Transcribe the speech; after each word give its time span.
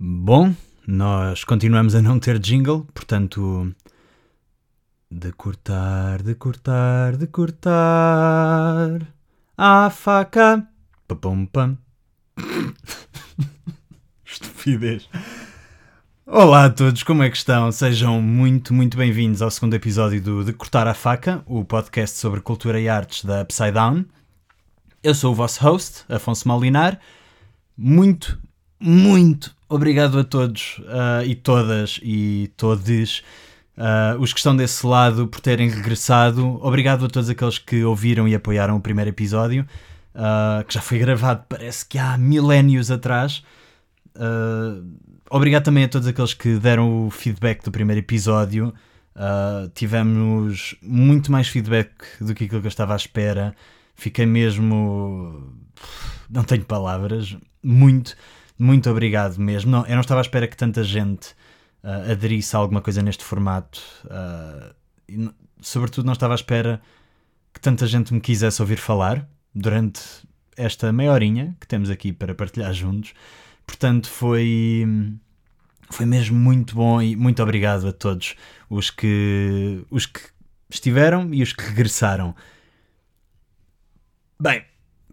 Bom, 0.00 0.54
nós 0.86 1.42
continuamos 1.42 1.96
a 1.96 2.00
não 2.00 2.20
ter 2.20 2.38
jingle, 2.38 2.86
portanto. 2.94 3.74
De 5.10 5.32
cortar, 5.32 6.22
de 6.22 6.36
cortar, 6.36 7.16
de 7.16 7.26
cortar. 7.26 9.00
A 9.56 9.90
faca. 9.90 10.64
Papum 11.08 11.46
pam. 11.46 11.76
Estupidez. 14.24 15.08
Olá 16.24 16.66
a 16.66 16.70
todos, 16.70 17.02
como 17.02 17.24
é 17.24 17.30
que 17.30 17.36
estão? 17.36 17.72
Sejam 17.72 18.22
muito, 18.22 18.72
muito 18.72 18.96
bem-vindos 18.96 19.42
ao 19.42 19.50
segundo 19.50 19.74
episódio 19.74 20.22
do 20.22 20.44
De 20.44 20.52
Cortar 20.52 20.86
a 20.86 20.94
Faca, 20.94 21.42
o 21.44 21.64
podcast 21.64 22.16
sobre 22.18 22.40
cultura 22.40 22.80
e 22.80 22.88
artes 22.88 23.24
da 23.24 23.42
Upside 23.42 23.72
Down. 23.72 24.04
Eu 25.02 25.12
sou 25.16 25.32
o 25.32 25.34
vosso 25.34 25.60
host, 25.60 26.04
Afonso 26.08 26.46
Malinar. 26.46 27.00
Muito, 27.76 28.38
muito 28.80 29.54
obrigado 29.68 30.18
a 30.18 30.24
todos 30.24 30.78
uh, 30.78 31.24
e 31.24 31.34
todas 31.34 32.00
e 32.02 32.50
todes 32.56 33.22
uh, 33.76 34.18
os 34.20 34.32
que 34.32 34.38
estão 34.38 34.56
desse 34.56 34.86
lado 34.86 35.26
por 35.26 35.40
terem 35.40 35.68
regressado. 35.68 36.58
Obrigado 36.62 37.04
a 37.04 37.08
todos 37.08 37.28
aqueles 37.28 37.58
que 37.58 37.82
ouviram 37.84 38.28
e 38.28 38.34
apoiaram 38.34 38.76
o 38.76 38.80
primeiro 38.80 39.10
episódio, 39.10 39.66
uh, 40.14 40.64
que 40.64 40.74
já 40.74 40.80
foi 40.80 40.98
gravado, 40.98 41.44
parece 41.48 41.84
que 41.84 41.98
há 41.98 42.16
milénios 42.16 42.90
atrás. 42.90 43.42
obrigado 45.30 45.64
também 45.64 45.84
a 45.84 45.88
todos 45.88 46.06
aqueles 46.06 46.34
que 46.34 46.56
deram 46.58 47.06
o 47.06 47.10
feedback 47.10 47.64
do 47.64 47.70
primeiro 47.70 48.00
episódio. 48.00 48.72
tivemos 49.74 50.76
muito 50.80 51.32
mais 51.32 51.48
feedback 51.48 51.90
do 52.20 52.34
que 52.34 52.44
aquilo 52.44 52.60
que 52.60 52.66
eu 52.66 52.70
estava 52.70 52.94
à 52.94 52.96
espera. 52.96 53.54
Fiquei 53.96 54.26
mesmo. 54.26 55.52
Não 56.30 56.44
tenho 56.44 56.64
palavras. 56.64 57.36
Muito 57.62 58.16
muito 58.58 58.90
obrigado 58.90 59.38
mesmo. 59.38 59.70
Não, 59.70 59.86
eu 59.86 59.94
não 59.94 60.00
estava 60.00 60.20
à 60.20 60.22
espera 60.22 60.48
que 60.48 60.56
tanta 60.56 60.82
gente 60.82 61.28
uh, 61.84 62.10
aderisse 62.10 62.56
a 62.56 62.58
alguma 62.58 62.80
coisa 62.80 63.00
neste 63.02 63.24
formato. 63.24 63.80
Uh, 64.04 64.74
e, 65.08 65.30
sobretudo, 65.60 66.06
não 66.06 66.12
estava 66.12 66.34
à 66.34 66.36
espera 66.36 66.82
que 67.54 67.60
tanta 67.60 67.86
gente 67.86 68.12
me 68.12 68.20
quisesse 68.20 68.60
ouvir 68.60 68.76
falar 68.76 69.28
durante 69.54 70.00
esta 70.56 70.92
meia 70.92 71.12
horinha 71.12 71.56
que 71.60 71.66
temos 71.68 71.88
aqui 71.88 72.12
para 72.12 72.34
partilhar 72.34 72.72
juntos. 72.74 73.14
Portanto, 73.64 74.08
foi, 74.08 74.84
foi 75.90 76.04
mesmo 76.04 76.36
muito 76.36 76.74
bom 76.74 77.00
e 77.00 77.14
muito 77.14 77.42
obrigado 77.42 77.86
a 77.86 77.92
todos 77.92 78.34
os 78.68 78.90
que, 78.90 79.84
os 79.90 80.04
que 80.06 80.20
estiveram 80.68 81.32
e 81.32 81.42
os 81.42 81.52
que 81.52 81.62
regressaram. 81.62 82.34
Bem, 84.40 84.64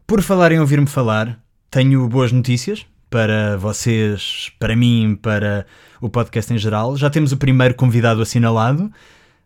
por 0.07 0.21
falar 0.21 0.52
em 0.52 0.59
ouvir-me 0.59 0.87
falar, 0.87 1.39
tenho 1.69 2.07
boas 2.07 2.31
notícias 2.31 2.85
para 3.16 3.55
vocês, 3.55 4.52
para 4.59 4.75
mim, 4.75 5.17
para 5.21 5.66
o 6.02 6.09
podcast 6.09 6.53
em 6.53 6.58
geral. 6.58 6.97
Já 6.97 7.09
temos 7.09 7.31
o 7.31 7.38
primeiro 7.38 7.73
convidado 7.73 8.21
assinalado. 8.21 8.91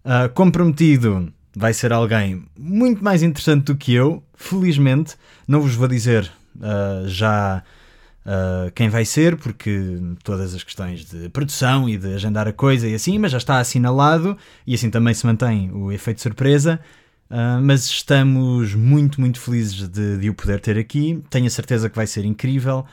Uh, 0.03 0.27
comprometido 0.33 1.31
vai 1.55 1.71
ser 1.71 1.93
alguém 1.93 2.43
muito 2.57 3.03
mais 3.03 3.21
interessante 3.21 3.65
do 3.65 3.75
que 3.75 3.93
eu, 3.93 4.23
felizmente. 4.33 5.15
Não 5.47 5.61
vos 5.61 5.75
vou 5.75 5.87
dizer 5.87 6.31
uh, 6.55 7.07
já 7.07 7.61
uh, 8.25 8.71
quem 8.71 8.89
vai 8.89 9.05
ser, 9.05 9.35
porque 9.35 9.99
todas 10.23 10.55
as 10.55 10.63
questões 10.63 11.05
de 11.05 11.29
produção 11.29 11.87
e 11.87 11.95
de 11.95 12.15
agendar 12.15 12.47
a 12.47 12.53
coisa 12.53 12.87
e 12.87 12.95
assim, 12.95 13.19
mas 13.19 13.33
já 13.33 13.37
está 13.37 13.59
assinalado 13.59 14.35
e 14.65 14.73
assim 14.73 14.89
também 14.89 15.13
se 15.13 15.27
mantém 15.27 15.69
o 15.71 15.91
efeito 15.91 16.23
surpresa. 16.23 16.79
Uh, 17.29 17.61
mas 17.61 17.85
estamos 17.85 18.73
muito, 18.73 19.21
muito 19.21 19.39
felizes 19.39 19.87
de, 19.87 20.17
de 20.17 20.27
o 20.27 20.33
poder 20.33 20.59
ter 20.59 20.75
aqui. 20.75 21.23
Tenho 21.29 21.45
a 21.45 21.51
certeza 21.51 21.87
que 21.87 21.95
vai 21.95 22.07
ser 22.07 22.25
incrível. 22.25 22.83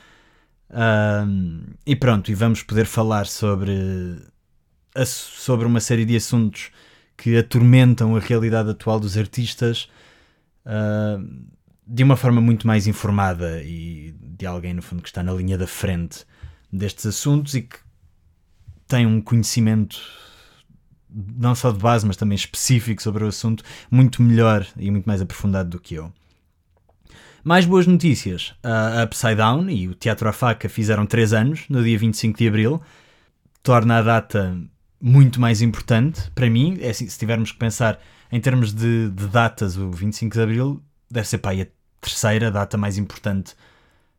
E 1.85 1.95
pronto, 1.95 2.29
e 2.31 2.35
vamos 2.35 2.61
poder 2.63 2.85
falar 2.85 3.25
sobre, 3.25 4.17
sobre 5.05 5.65
uma 5.65 5.79
série 5.79 6.05
de 6.05 6.15
assuntos 6.15 6.71
que 7.15 7.37
atormentam 7.37 8.15
a 8.15 8.19
realidade 8.19 8.69
atual 8.69 8.99
dos 8.99 9.17
artistas 9.17 9.89
uh, 10.65 11.47
de 11.85 12.03
uma 12.03 12.15
forma 12.15 12.39
muito 12.39 12.67
mais 12.67 12.85
informada 12.85 13.63
e 13.63 14.13
de 14.21 14.45
alguém, 14.45 14.73
no 14.73 14.81
fundo, 14.81 15.01
que 15.01 15.09
está 15.09 15.23
na 15.23 15.33
linha 15.33 15.57
da 15.57 15.65
frente 15.65 16.25
destes 16.71 17.05
assuntos 17.07 17.55
e 17.55 17.63
que 17.63 17.77
tem 18.87 19.05
um 19.05 19.21
conhecimento 19.21 19.99
não 21.09 21.55
só 21.55 21.71
de 21.71 21.79
base, 21.79 22.05
mas 22.05 22.17
também 22.17 22.35
específico 22.35 23.01
sobre 23.01 23.23
o 23.23 23.27
assunto, 23.27 23.63
muito 23.89 24.21
melhor 24.21 24.67
e 24.77 24.91
muito 24.91 25.05
mais 25.05 25.21
aprofundado 25.21 25.69
do 25.69 25.79
que 25.79 25.95
eu. 25.95 26.13
Mais 27.47 27.65
boas 27.65 27.87
notícias. 27.87 28.53
A 28.61 29.05
Upside 29.05 29.35
Down 29.35 29.69
e 29.69 29.87
o 29.87 29.95
Teatro 29.95 30.27
à 30.27 30.33
Faca 30.33 30.67
fizeram 30.67 31.05
3 31.05 31.31
anos, 31.31 31.63
no 31.69 31.81
dia 31.81 31.97
25 31.97 32.37
de 32.37 32.45
Abril. 32.45 32.81
Torna 33.63 33.99
a 33.99 34.01
data 34.01 34.61
muito 34.99 35.39
mais 35.39 35.61
importante 35.61 36.29
para 36.31 36.49
mim. 36.49 36.77
É 36.81 36.89
assim, 36.89 37.07
se 37.07 37.17
tivermos 37.17 37.53
que 37.53 37.57
pensar 37.57 38.01
em 38.29 38.41
termos 38.41 38.73
de, 38.73 39.09
de 39.11 39.27
datas, 39.27 39.77
o 39.77 39.89
25 39.89 40.33
de 40.33 40.41
Abril 40.41 40.83
deve 41.09 41.25
ser 41.25 41.39
aí 41.45 41.61
a 41.61 41.67
terceira 42.01 42.51
data 42.51 42.77
mais 42.77 42.97
importante 42.97 43.55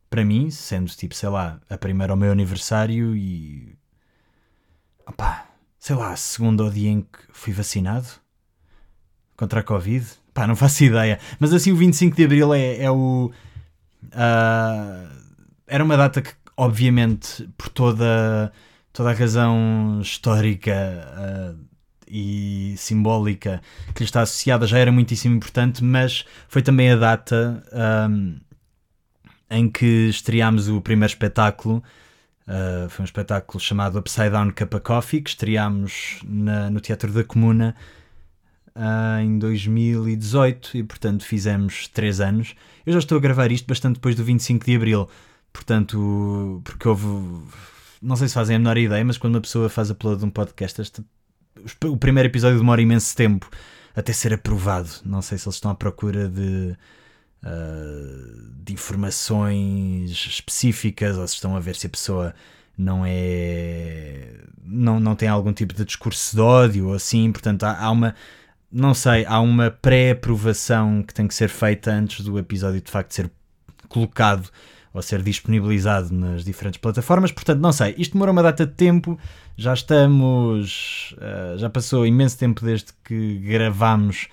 para 0.09 0.25
mim, 0.25 0.49
sendo 0.49 0.89
tipo, 0.89 1.13
sei 1.13 1.29
lá, 1.29 1.61
a 1.69 1.77
primeira 1.77 2.13
ao 2.13 2.17
meu 2.17 2.31
aniversário 2.31 3.15
e. 3.15 3.77
Opá, 5.05 5.47
sei 5.77 5.95
lá, 5.95 6.13
a 6.13 6.17
segunda 6.17 6.63
ao 6.63 6.71
dia 6.71 6.89
em 6.89 7.01
que 7.01 7.19
fui 7.31 7.53
vacinado 7.53 8.07
contra 9.37 9.59
a 9.59 9.63
Covid. 9.63 10.18
Pá, 10.33 10.47
não 10.47 10.55
faço 10.55 10.83
ideia. 10.83 11.19
Mas 11.39 11.53
assim, 11.53 11.71
o 11.71 11.75
25 11.75 12.15
de 12.15 12.23
Abril 12.23 12.53
é, 12.53 12.83
é 12.83 12.91
o. 12.91 13.31
Uh, 14.05 15.19
era 15.67 15.83
uma 15.83 15.97
data 15.97 16.21
que, 16.21 16.31
obviamente, 16.57 17.47
por 17.57 17.69
toda, 17.69 18.51
toda 18.91 19.11
a 19.11 19.13
razão 19.13 19.99
histórica 20.01 20.73
uh, 20.73 21.69
e 22.09 22.73
simbólica 22.77 23.61
que 23.93 24.01
lhe 24.01 24.05
está 24.05 24.21
associada, 24.21 24.65
já 24.65 24.79
era 24.79 24.91
muitíssimo 24.91 25.35
importante, 25.35 25.83
mas 25.83 26.25
foi 26.47 26.61
também 26.61 26.91
a 26.91 26.95
data 26.95 27.63
um, 28.09 28.39
em 29.49 29.69
que 29.69 30.09
estreámos 30.09 30.67
o 30.67 30.81
primeiro 30.81 31.11
espetáculo. 31.11 31.83
Uh, 32.47 32.89
foi 32.89 33.03
um 33.03 33.05
espetáculo 33.05 33.59
chamado 33.59 33.99
Upside 33.99 34.31
Down 34.31 34.51
Cup 34.51 34.73
of 34.73 34.83
Coffee, 34.83 35.21
que 35.21 35.29
estreámos 35.29 36.19
na, 36.25 36.69
no 36.69 36.79
Teatro 36.79 37.11
da 37.11 37.23
Comuna 37.23 37.75
uh, 38.79 39.21
em 39.21 39.37
2018 39.37 40.77
e, 40.77 40.83
portanto, 40.83 41.25
fizemos 41.25 41.87
3 41.89 42.21
anos. 42.21 42.55
Eu 42.85 42.93
já 42.93 42.99
estou 42.99 43.17
a 43.17 43.21
gravar 43.21 43.51
isto 43.51 43.67
bastante 43.67 43.95
depois 43.95 44.15
do 44.15 44.23
25 44.23 44.65
de 44.65 44.75
Abril, 44.75 45.09
portanto, 45.51 46.61
porque 46.63 46.87
houve. 46.87 47.05
Não 48.01 48.15
sei 48.15 48.29
se 48.29 48.33
fazem 48.33 48.55
a 48.55 48.59
menor 48.59 48.77
ideia, 48.77 49.03
mas 49.03 49.17
quando 49.17 49.35
uma 49.35 49.41
pessoa 49.41 49.67
faz 49.69 49.89
upload 49.89 50.19
de 50.19 50.25
um 50.25 50.29
podcast, 50.29 50.81
este, 50.81 51.03
o 51.83 51.97
primeiro 51.97 52.29
episódio 52.29 52.57
demora 52.57 52.81
imenso 52.81 53.15
tempo 53.15 53.49
até 53.93 54.13
ser 54.13 54.33
aprovado. 54.33 54.89
Não 55.03 55.21
sei 55.21 55.37
se 55.37 55.47
eles 55.47 55.55
estão 55.55 55.71
à 55.71 55.75
procura 55.75 56.29
de. 56.29 56.75
Uh, 57.41 58.49
de 58.63 58.73
informações 58.73 60.11
específicas 60.11 61.17
ou 61.17 61.25
se 61.25 61.35
estão 61.35 61.55
a 61.55 61.59
ver 61.61 61.77
se 61.77 61.87
a 61.87 61.89
pessoa 61.89 62.35
não 62.77 63.05
é 63.05 64.43
não, 64.61 64.99
não 64.99 65.15
tem 65.15 65.29
algum 65.29 65.53
tipo 65.53 65.73
de 65.73 65.85
discurso 65.85 66.35
de 66.35 66.41
ódio 66.41 66.87
ou 66.87 66.93
assim, 66.93 67.31
portanto 67.31 67.63
há, 67.63 67.79
há 67.79 67.89
uma 67.91 68.13
não 68.71 68.93
sei, 68.93 69.25
há 69.25 69.39
uma 69.39 69.71
pré-aprovação 69.71 71.01
que 71.03 71.13
tem 71.13 71.27
que 71.27 71.33
ser 71.33 71.49
feita 71.49 71.91
antes 71.91 72.23
do 72.23 72.37
episódio 72.37 72.81
de 72.81 72.91
facto 72.91 73.13
ser 73.13 73.31
colocado 73.87 74.49
ou 74.93 75.01
ser 75.01 75.21
disponibilizado 75.21 76.13
nas 76.13 76.43
diferentes 76.43 76.79
plataformas. 76.79 77.31
Portanto, 77.31 77.59
não 77.59 77.71
sei, 77.71 77.95
isto 77.97 78.13
demora 78.13 78.31
uma 78.31 78.43
data 78.43 78.65
de 78.65 78.73
tempo. 78.73 79.19
Já 79.57 79.73
estamos. 79.73 81.15
Uh, 81.17 81.57
já 81.57 81.69
passou 81.69 82.05
imenso 82.05 82.37
tempo 82.37 82.63
desde 82.63 82.87
que 83.03 83.37
gravámos. 83.39 84.27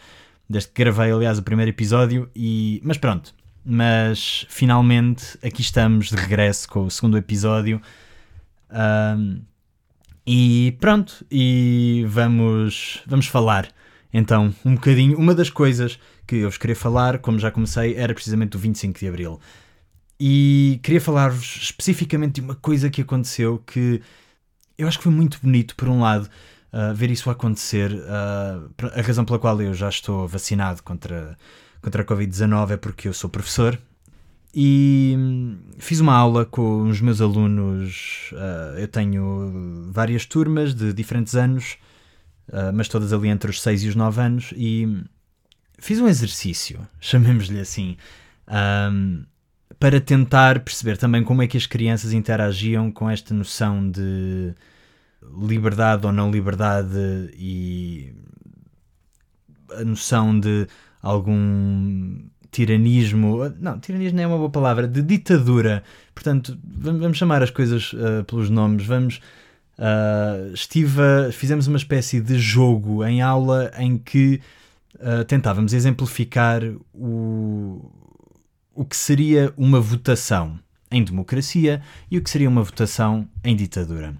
Desde 0.48 0.68
que 0.70 0.84
gravei, 0.84 1.10
aliás, 1.10 1.38
o 1.38 1.42
primeiro 1.42 1.70
episódio. 1.70 2.30
E, 2.34 2.80
mas 2.84 2.96
pronto. 2.96 3.34
Mas 3.64 4.46
finalmente 4.48 5.38
aqui 5.44 5.60
estamos 5.60 6.08
de 6.08 6.16
regresso 6.16 6.68
com 6.68 6.84
o 6.84 6.90
segundo 6.90 7.18
episódio. 7.18 7.80
Um, 8.70 9.40
e 10.26 10.76
pronto. 10.80 11.26
E 11.30 12.04
vamos, 12.08 13.02
vamos 13.06 13.26
falar 13.26 13.68
então, 14.18 14.54
um 14.64 14.76
bocadinho, 14.76 15.18
uma 15.18 15.34
das 15.34 15.50
coisas 15.50 15.98
que 16.26 16.36
eu 16.36 16.48
vos 16.48 16.56
queria 16.56 16.74
falar, 16.74 17.18
como 17.18 17.38
já 17.38 17.50
comecei, 17.50 17.94
era 17.96 18.14
precisamente 18.14 18.52
do 18.52 18.58
25 18.58 18.98
de 18.98 19.06
Abril. 19.06 19.38
E 20.18 20.80
queria 20.82 21.02
falar-vos 21.02 21.58
especificamente 21.60 22.36
de 22.36 22.40
uma 22.40 22.54
coisa 22.54 22.88
que 22.88 23.02
aconteceu 23.02 23.62
que 23.66 24.00
eu 24.78 24.88
acho 24.88 24.96
que 24.96 25.04
foi 25.04 25.12
muito 25.12 25.38
bonito, 25.42 25.76
por 25.76 25.86
um 25.88 26.00
lado, 26.00 26.30
uh, 26.72 26.94
ver 26.94 27.10
isso 27.10 27.28
acontecer. 27.28 27.92
Uh, 27.92 28.88
a 28.94 29.02
razão 29.02 29.22
pela 29.22 29.38
qual 29.38 29.60
eu 29.60 29.74
já 29.74 29.90
estou 29.90 30.26
vacinado 30.26 30.82
contra, 30.82 31.36
contra 31.82 32.00
a 32.00 32.04
Covid-19 32.06 32.70
é 32.70 32.76
porque 32.78 33.08
eu 33.08 33.12
sou 33.12 33.28
professor 33.28 33.78
e 34.54 35.14
hum, 35.14 35.58
fiz 35.76 36.00
uma 36.00 36.14
aula 36.14 36.46
com 36.46 36.88
os 36.88 37.02
meus 37.02 37.20
alunos. 37.20 38.30
Uh, 38.32 38.78
eu 38.78 38.88
tenho 38.88 39.90
várias 39.92 40.24
turmas 40.24 40.74
de 40.74 40.94
diferentes 40.94 41.34
anos 41.34 41.76
uh, 42.48 42.72
mas 42.74 42.88
todas 42.88 43.12
ali 43.12 43.28
entre 43.28 43.50
os 43.50 43.60
6 43.60 43.84
e 43.84 43.88
os 43.88 43.94
9 43.94 44.20
anos, 44.20 44.54
e 44.56 45.02
fiz 45.78 46.00
um 46.00 46.08
exercício, 46.08 46.86
chamemos-lhe 47.00 47.60
assim, 47.60 47.96
um, 48.92 49.24
para 49.78 50.00
tentar 50.00 50.60
perceber 50.60 50.96
também 50.96 51.22
como 51.22 51.42
é 51.42 51.46
que 51.46 51.56
as 51.56 51.66
crianças 51.66 52.12
interagiam 52.12 52.90
com 52.90 53.10
esta 53.10 53.34
noção 53.34 53.90
de 53.90 54.54
liberdade 55.38 56.06
ou 56.06 56.12
não 56.12 56.30
liberdade 56.30 57.30
e 57.34 58.12
a 59.72 59.84
noção 59.84 60.38
de 60.38 60.66
algum 61.02 62.20
tiranismo, 62.50 63.52
não, 63.60 63.78
tiranismo 63.78 64.16
não 64.16 64.24
é 64.24 64.26
uma 64.26 64.38
boa 64.38 64.50
palavra, 64.50 64.88
de 64.88 65.02
ditadura. 65.02 65.82
Portanto, 66.14 66.58
vamos 66.64 67.18
chamar 67.18 67.42
as 67.42 67.50
coisas 67.50 67.92
uh, 67.92 68.24
pelos 68.24 68.48
nomes, 68.48 68.86
vamos. 68.86 69.20
Uh, 69.78 70.54
estive, 70.54 71.30
fizemos 71.32 71.66
uma 71.66 71.76
espécie 71.76 72.20
de 72.20 72.38
jogo 72.38 73.04
em 73.04 73.20
aula 73.20 73.70
em 73.76 73.98
que 73.98 74.40
uh, 74.94 75.24
tentávamos 75.26 75.74
exemplificar 75.74 76.62
o, 76.94 77.90
o 78.74 78.84
que 78.86 78.96
seria 78.96 79.52
uma 79.56 79.78
votação 79.78 80.58
em 80.90 81.04
democracia 81.04 81.82
e 82.10 82.16
o 82.16 82.22
que 82.22 82.30
seria 82.30 82.48
uma 82.48 82.62
votação 82.62 83.28
em 83.44 83.54
ditadura. 83.54 84.14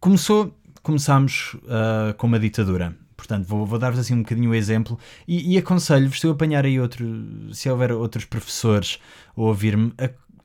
Começou, 0.00 0.52
começámos 0.82 1.54
uh, 1.54 2.14
com 2.16 2.26
uma 2.26 2.40
ditadura. 2.40 2.96
Portanto, 3.16 3.46
vou, 3.46 3.64
vou 3.64 3.78
dar-vos 3.78 4.00
assim 4.00 4.14
um 4.14 4.22
bocadinho 4.22 4.50
o 4.50 4.54
exemplo 4.54 4.98
e, 5.26 5.54
e 5.54 5.58
aconselho-vos, 5.58 6.20
se 6.20 6.26
eu 6.26 6.32
apanhar 6.32 6.64
aí 6.64 6.80
outro, 6.80 7.06
se 7.52 7.70
houver 7.70 7.92
outros 7.92 8.24
professores 8.24 8.98
a 9.36 9.40
ouvir-me, 9.40 9.92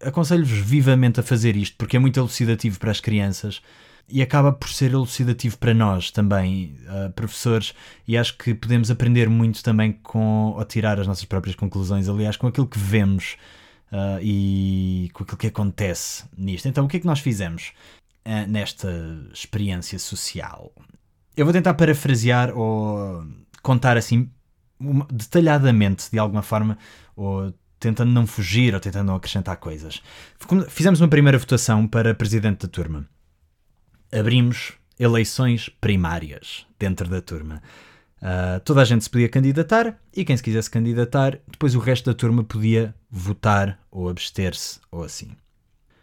aconselho-vos 0.01 0.59
vivamente 0.59 1.19
a 1.19 1.23
fazer 1.23 1.55
isto, 1.55 1.75
porque 1.77 1.97
é 1.97 1.99
muito 1.99 2.19
elucidativo 2.19 2.79
para 2.79 2.91
as 2.91 3.01
crianças 3.01 3.61
e 4.09 4.21
acaba 4.21 4.51
por 4.51 4.69
ser 4.69 4.91
elucidativo 4.91 5.57
para 5.57 5.73
nós 5.73 6.11
também, 6.11 6.75
uh, 6.87 7.11
professores, 7.13 7.73
e 8.07 8.17
acho 8.17 8.37
que 8.37 8.53
podemos 8.53 8.89
aprender 8.89 9.29
muito 9.29 9.63
também 9.63 9.91
com, 9.91 10.53
ou 10.57 10.65
tirar 10.65 10.99
as 10.99 11.07
nossas 11.07 11.25
próprias 11.25 11.55
conclusões, 11.55 12.09
aliás, 12.09 12.37
com 12.37 12.47
aquilo 12.47 12.67
que 12.67 12.79
vemos 12.79 13.37
uh, 13.91 14.19
e 14.21 15.09
com 15.13 15.23
aquilo 15.23 15.37
que 15.37 15.47
acontece 15.47 16.25
nisto. 16.37 16.67
Então, 16.67 16.85
o 16.85 16.87
que 16.87 16.97
é 16.97 16.99
que 16.99 17.07
nós 17.07 17.19
fizemos? 17.19 17.73
uh, 18.25 18.49
nesta 18.49 18.89
experiência 19.33 19.99
social. 19.99 20.71
Eu 21.35 21.45
vou 21.45 21.53
tentar 21.53 21.73
parafrasear 21.73 22.55
ou 22.55 23.23
contar 23.61 23.97
assim 23.97 24.29
detalhadamente, 25.11 26.09
de 26.11 26.17
alguma 26.19 26.41
forma, 26.41 26.77
ou 27.15 27.53
tentando 27.79 28.11
não 28.11 28.27
fugir 28.27 28.73
ou 28.73 28.79
tentando 28.79 29.07
não 29.07 29.15
acrescentar 29.15 29.57
coisas. 29.57 30.01
Fizemos 30.69 31.01
uma 31.01 31.07
primeira 31.07 31.37
votação 31.37 31.87
para 31.87 32.13
presidente 32.13 32.65
da 32.65 32.67
turma. 32.67 33.07
Abrimos 34.11 34.73
eleições 34.99 35.69
primárias 35.81 36.65
dentro 36.77 37.07
da 37.07 37.21
turma. 37.21 37.61
Uh, 38.21 38.59
toda 38.65 38.81
a 38.81 38.85
gente 38.85 39.03
se 39.03 39.09
podia 39.09 39.29
candidatar 39.29 39.97
e 40.13 40.25
quem 40.25 40.35
se 40.35 40.43
quisesse 40.43 40.69
candidatar, 40.69 41.39
depois 41.47 41.73
o 41.73 41.79
resto 41.79 42.09
da 42.09 42.13
turma 42.13 42.43
podia 42.43 42.93
votar 43.09 43.79
ou 43.89 44.09
abster-se 44.09 44.79
ou 44.91 45.03
assim 45.03 45.31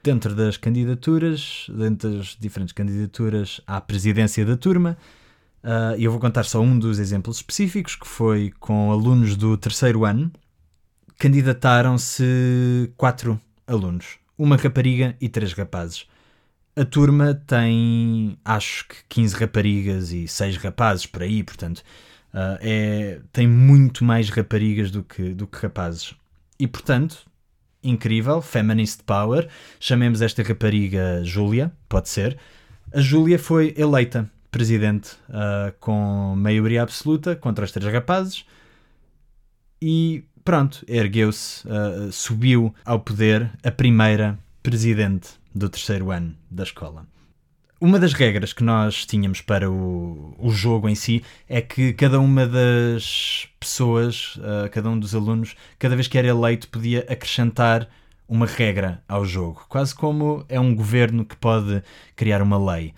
dentro 0.06 0.37
das 0.37 0.56
candidaturas, 0.56 1.67
dentro 1.69 2.17
das 2.17 2.37
diferentes 2.38 2.73
candidaturas 2.73 3.61
à 3.67 3.81
presidência 3.81 4.47
da 4.47 4.56
turma, 4.56 4.97
uh, 5.64 5.99
eu 5.99 6.12
vou 6.12 6.20
contar 6.20 6.44
só 6.44 6.61
um 6.61 6.79
dos 6.79 7.00
exemplos 7.00 7.38
específicos, 7.38 7.97
que 7.97 8.06
foi 8.06 8.52
com 8.61 8.93
alunos 8.93 9.35
do 9.35 9.56
terceiro 9.56 10.05
ano. 10.05 10.31
Candidataram-se 11.19 12.93
quatro 12.97 13.41
alunos, 13.67 14.17
uma 14.38 14.56
rapariga 14.56 15.17
e 15.20 15.29
três 15.29 15.52
rapazes. 15.52 16.06
A 16.78 16.84
turma 16.84 17.34
tem, 17.46 18.37
acho 18.44 18.87
que 18.87 18.96
15 19.08 19.37
raparigas 19.37 20.12
e 20.12 20.28
6 20.28 20.58
rapazes 20.58 21.06
por 21.06 21.23
aí, 21.23 21.43
portanto, 21.43 21.78
uh, 22.34 22.58
é, 22.61 23.20
tem 23.32 23.49
muito 23.49 24.05
mais 24.05 24.28
raparigas 24.28 24.90
do 24.90 25.02
que, 25.02 25.32
do 25.32 25.46
que 25.46 25.58
rapazes. 25.58 26.14
E, 26.61 26.67
portanto, 26.67 27.26
incrível, 27.82 28.43
feminist 28.43 29.02
power. 29.05 29.49
Chamemos 29.81 30.20
esta 30.20 30.43
rapariga 30.43 31.23
Júlia, 31.25 31.73
pode 31.88 32.08
ser. 32.08 32.37
A 32.93 33.00
Júlia 33.00 33.38
foi 33.38 33.75
eleita 33.76 34.31
presidente 34.50 35.12
uh, 35.28 35.73
com 35.81 36.34
maioria 36.37 36.82
absoluta 36.82 37.37
contra 37.37 37.64
os 37.64 37.73
três 37.73 37.93
rapazes 37.93 38.44
e 39.81 40.25
pronto, 40.44 40.84
ergueu-se, 40.88 41.67
uh, 41.67 42.11
subiu 42.12 42.75
ao 42.84 43.00
poder 43.00 43.50
a 43.62 43.70
primeira 43.70 44.38
presidente 44.62 45.31
do 45.56 45.69
terceiro 45.69 46.11
ano 46.11 46.37
da 46.50 46.62
escola. 46.62 47.06
Uma 47.81 47.99
das 47.99 48.12
regras 48.12 48.53
que 48.53 48.64
nós 48.64 49.05
tínhamos 49.05 49.41
para 49.41 49.70
o, 49.70 50.35
o 50.38 50.50
jogo 50.50 50.88
em 50.88 50.94
si 50.94 51.23
é 51.49 51.61
que 51.61 51.93
cada 51.93 52.19
uma 52.19 52.47
das 52.47 53.49
pessoas, 53.61 54.37
uh, 54.37 54.69
cada 54.70 54.88
um 54.88 54.99
dos 54.99 55.14
alunos, 55.14 55.55
cada 55.79 55.94
vez 55.94 56.08
que 56.08 56.17
era 56.17 56.29
eleito, 56.29 56.69
podia 56.69 57.00
acrescentar 57.08 57.88
uma 58.29 58.47
regra 58.47 59.03
ao 59.08 59.25
jogo. 59.25 59.64
Quase 59.69 59.94
como 59.94 60.44
é 60.49 60.58
um 60.58 60.75
governo 60.75 61.25
que 61.25 61.37
pode 61.37 61.82
criar 62.14 62.43
uma 62.43 62.59
lei. 62.59 62.94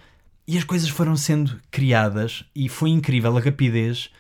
E 0.47 0.57
as 0.57 0.65
coisas 0.65 0.89
foram 0.89 1.17
sendo 1.17 1.61
criadas 1.71 2.45
e 2.55 2.69
foi 2.69 2.91
incrível 2.91 3.37
a 3.37 3.41
rapidez 3.41 4.11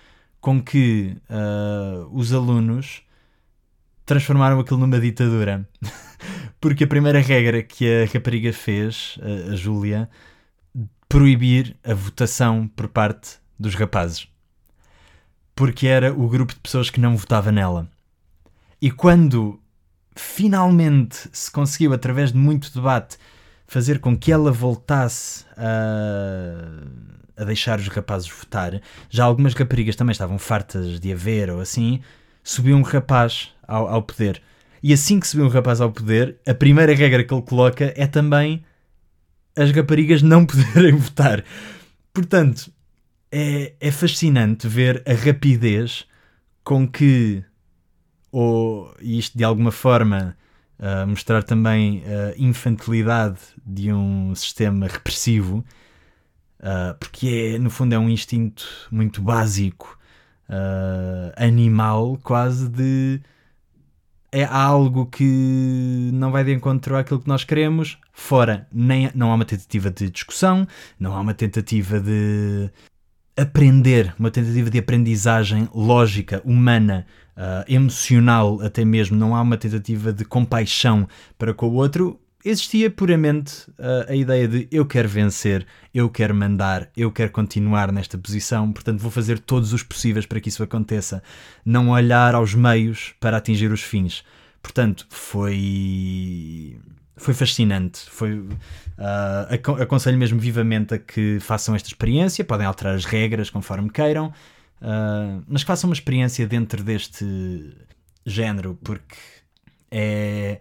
com 0.40 0.60
que 0.60 1.16
uh, 1.30 2.08
os 2.12 2.32
alunos 2.32 3.02
transformaram 4.08 4.58
aquilo 4.58 4.80
numa 4.80 4.98
ditadura. 4.98 5.68
Porque 6.58 6.84
a 6.84 6.88
primeira 6.88 7.20
regra 7.20 7.62
que 7.62 7.86
a 7.86 8.06
rapariga 8.06 8.52
fez, 8.52 9.18
a, 9.22 9.52
a 9.52 9.54
Júlia, 9.54 10.08
proibir 11.08 11.76
a 11.84 11.92
votação 11.92 12.66
por 12.66 12.88
parte 12.88 13.36
dos 13.58 13.74
rapazes. 13.74 14.26
Porque 15.54 15.86
era 15.86 16.12
o 16.12 16.26
grupo 16.26 16.54
de 16.54 16.60
pessoas 16.60 16.88
que 16.88 16.98
não 16.98 17.16
votava 17.16 17.52
nela. 17.52 17.86
E 18.80 18.90
quando 18.90 19.60
finalmente 20.16 21.28
se 21.30 21.50
conseguiu, 21.50 21.92
através 21.92 22.32
de 22.32 22.38
muito 22.38 22.72
debate, 22.72 23.18
fazer 23.66 24.00
com 24.00 24.16
que 24.16 24.32
ela 24.32 24.50
voltasse 24.50 25.44
a, 25.54 27.42
a 27.42 27.44
deixar 27.44 27.78
os 27.78 27.88
rapazes 27.88 28.28
votar, 28.28 28.80
já 29.10 29.24
algumas 29.24 29.52
raparigas 29.52 29.96
também 29.96 30.12
estavam 30.12 30.38
fartas 30.38 30.98
de 30.98 31.12
haver 31.12 31.50
ou 31.50 31.60
assim, 31.60 32.00
subiu 32.48 32.78
um 32.78 32.82
rapaz 32.82 33.50
ao, 33.66 33.86
ao 33.88 34.02
poder. 34.02 34.40
E 34.82 34.90
assim 34.94 35.20
que 35.20 35.26
subiu 35.26 35.44
um 35.44 35.50
rapaz 35.50 35.82
ao 35.82 35.92
poder, 35.92 36.38
a 36.46 36.54
primeira 36.54 36.94
regra 36.94 37.22
que 37.22 37.34
ele 37.34 37.42
coloca 37.42 37.92
é 37.94 38.06
também 38.06 38.64
as 39.54 39.70
raparigas 39.70 40.22
não 40.22 40.46
poderem 40.46 40.96
votar. 40.96 41.44
Portanto, 42.10 42.72
é, 43.30 43.74
é 43.78 43.90
fascinante 43.90 44.66
ver 44.66 45.02
a 45.06 45.12
rapidez 45.12 46.06
com 46.64 46.88
que, 46.88 47.44
ou 48.32 48.94
isto 48.98 49.36
de 49.36 49.44
alguma 49.44 49.70
forma, 49.70 50.34
uh, 50.78 51.06
mostrar 51.06 51.42
também 51.42 52.02
a 52.06 52.34
infantilidade 52.38 53.40
de 53.64 53.92
um 53.92 54.34
sistema 54.34 54.86
repressivo, 54.86 55.62
uh, 56.60 56.96
porque 56.98 57.52
é, 57.56 57.58
no 57.58 57.68
fundo 57.68 57.94
é 57.94 57.98
um 57.98 58.08
instinto 58.08 58.66
muito 58.90 59.20
básico, 59.20 59.97
uh, 60.48 61.32
animal, 61.36 62.18
quase 62.22 62.68
de 62.68 63.20
é 64.30 64.44
algo 64.44 65.06
que 65.06 66.10
não 66.12 66.30
vai 66.30 66.44
de 66.44 66.52
encontro 66.52 66.96
àquilo 66.96 67.20
que 67.20 67.28
nós 67.28 67.44
queremos, 67.44 67.98
fora, 68.12 68.66
nem, 68.70 69.10
não 69.14 69.32
há 69.32 69.34
uma 69.34 69.44
tentativa 69.44 69.90
de 69.90 70.10
discussão, 70.10 70.66
não 71.00 71.14
há 71.14 71.20
uma 71.20 71.32
tentativa 71.32 71.98
de 71.98 72.70
aprender, 73.36 74.14
uma 74.18 74.30
tentativa 74.30 74.68
de 74.68 74.78
aprendizagem 74.78 75.68
lógica, 75.74 76.42
humana, 76.44 77.06
uh, 77.36 77.64
emocional 77.72 78.60
até 78.60 78.84
mesmo, 78.84 79.16
não 79.16 79.34
há 79.34 79.40
uma 79.40 79.56
tentativa 79.56 80.12
de 80.12 80.24
compaixão 80.24 81.08
para 81.38 81.54
com 81.54 81.68
o 81.68 81.74
outro, 81.74 82.20
existia 82.50 82.90
puramente 82.90 83.70
uh, 83.72 84.10
a 84.10 84.14
ideia 84.14 84.48
de 84.48 84.68
eu 84.70 84.86
quero 84.86 85.08
vencer, 85.08 85.66
eu 85.92 86.08
quero 86.08 86.34
mandar, 86.34 86.90
eu 86.96 87.12
quero 87.12 87.30
continuar 87.30 87.92
nesta 87.92 88.16
posição, 88.16 88.72
portanto 88.72 89.00
vou 89.00 89.10
fazer 89.10 89.38
todos 89.38 89.72
os 89.72 89.82
possíveis 89.82 90.26
para 90.26 90.40
que 90.40 90.48
isso 90.48 90.62
aconteça. 90.62 91.22
Não 91.64 91.90
olhar 91.90 92.34
aos 92.34 92.54
meios 92.54 93.14
para 93.20 93.36
atingir 93.36 93.70
os 93.70 93.82
fins. 93.82 94.24
Portanto, 94.62 95.06
foi. 95.10 96.78
Foi 97.16 97.34
fascinante. 97.34 98.00
Foi, 98.08 98.38
uh, 98.38 99.82
aconselho 99.82 100.16
mesmo 100.16 100.38
vivamente 100.38 100.94
a 100.94 100.98
que 100.98 101.38
façam 101.40 101.74
esta 101.74 101.88
experiência. 101.88 102.44
Podem 102.44 102.66
alterar 102.66 102.94
as 102.94 103.04
regras 103.04 103.50
conforme 103.50 103.90
queiram, 103.90 104.28
uh, 104.80 105.42
mas 105.48 105.62
que 105.62 105.66
façam 105.66 105.90
uma 105.90 105.94
experiência 105.94 106.46
dentro 106.46 106.82
deste 106.82 107.24
género, 108.24 108.78
porque 108.84 109.16
é 109.90 110.60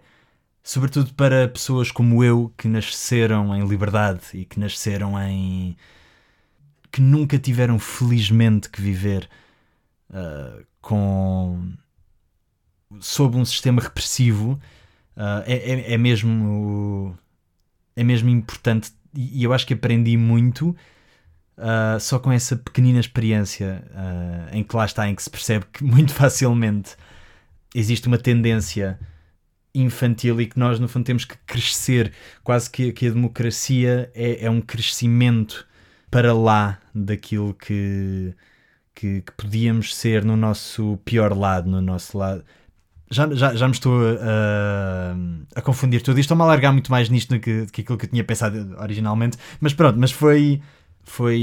sobretudo 0.68 1.14
para 1.14 1.48
pessoas 1.48 1.90
como 1.90 2.22
eu 2.22 2.52
que 2.54 2.68
nasceram 2.68 3.56
em 3.56 3.66
liberdade 3.66 4.20
e 4.34 4.44
que 4.44 4.60
nasceram 4.60 5.18
em. 5.18 5.74
que 6.92 7.00
nunca 7.00 7.38
tiveram 7.38 7.78
felizmente 7.78 8.68
que 8.68 8.78
viver 8.78 9.26
uh, 10.10 10.62
com. 10.82 11.72
sob 13.00 13.38
um 13.38 13.46
sistema 13.46 13.80
repressivo, 13.80 14.60
uh, 15.16 15.42
é, 15.46 15.94
é, 15.94 15.96
mesmo. 15.96 17.16
é 17.96 18.04
mesmo 18.04 18.28
importante 18.28 18.92
e 19.14 19.42
eu 19.42 19.54
acho 19.54 19.66
que 19.66 19.72
aprendi 19.72 20.18
muito. 20.18 20.76
Uh, 21.56 21.98
só 21.98 22.18
com 22.18 22.30
essa 22.30 22.56
pequenina 22.56 23.00
experiência 23.00 23.82
em 24.52 24.62
que 24.62 24.76
lá 24.76 24.84
está, 24.84 25.08
em 25.08 25.14
que 25.14 25.22
se 25.22 25.30
percebe 25.30 25.64
que 25.72 25.82
muito 25.82 26.12
facilmente 26.12 26.94
existe 27.74 28.06
uma 28.06 28.18
tendência 28.18 28.98
infantil 29.74 30.40
e 30.40 30.46
que 30.46 30.58
nós, 30.58 30.80
no 30.80 30.88
fundo, 30.88 31.04
temos 31.04 31.24
que 31.24 31.36
crescer. 31.46 32.12
Quase 32.42 32.70
que, 32.70 32.92
que 32.92 33.06
a 33.06 33.10
democracia 33.10 34.10
é, 34.14 34.44
é 34.44 34.50
um 34.50 34.60
crescimento 34.60 35.66
para 36.10 36.32
lá 36.32 36.78
daquilo 36.94 37.54
que, 37.54 38.34
que, 38.94 39.22
que, 39.22 39.32
podíamos 39.32 39.94
ser 39.94 40.24
no 40.24 40.36
nosso 40.36 40.98
pior 41.04 41.36
lado, 41.36 41.70
no 41.70 41.80
nosso 41.80 42.16
lado. 42.16 42.44
Já, 43.10 43.32
já, 43.34 43.54
já 43.54 43.66
me 43.66 43.72
estou 43.72 44.00
a, 44.20 45.16
a 45.54 45.62
confundir 45.62 46.02
tudo. 46.02 46.18
Estou-me 46.18 46.42
a 46.42 46.46
alargar 46.46 46.72
muito 46.72 46.90
mais 46.90 47.08
nisto 47.08 47.34
do 47.34 47.40
que, 47.40 47.64
do 47.64 47.72
que 47.72 47.80
aquilo 47.80 47.98
que 47.98 48.04
eu 48.04 48.10
tinha 48.10 48.24
pensado 48.24 48.76
originalmente. 48.78 49.38
Mas 49.60 49.72
pronto, 49.72 49.98
mas 49.98 50.10
foi, 50.10 50.60
foi 51.04 51.40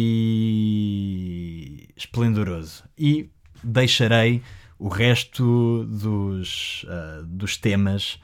esplendoroso. 1.95 2.83
E 2.97 3.29
deixarei 3.63 4.43
o 4.77 4.87
resto 4.87 5.85
dos, 5.85 6.83
uh, 6.83 7.25
dos 7.25 7.57
temas 7.57 8.19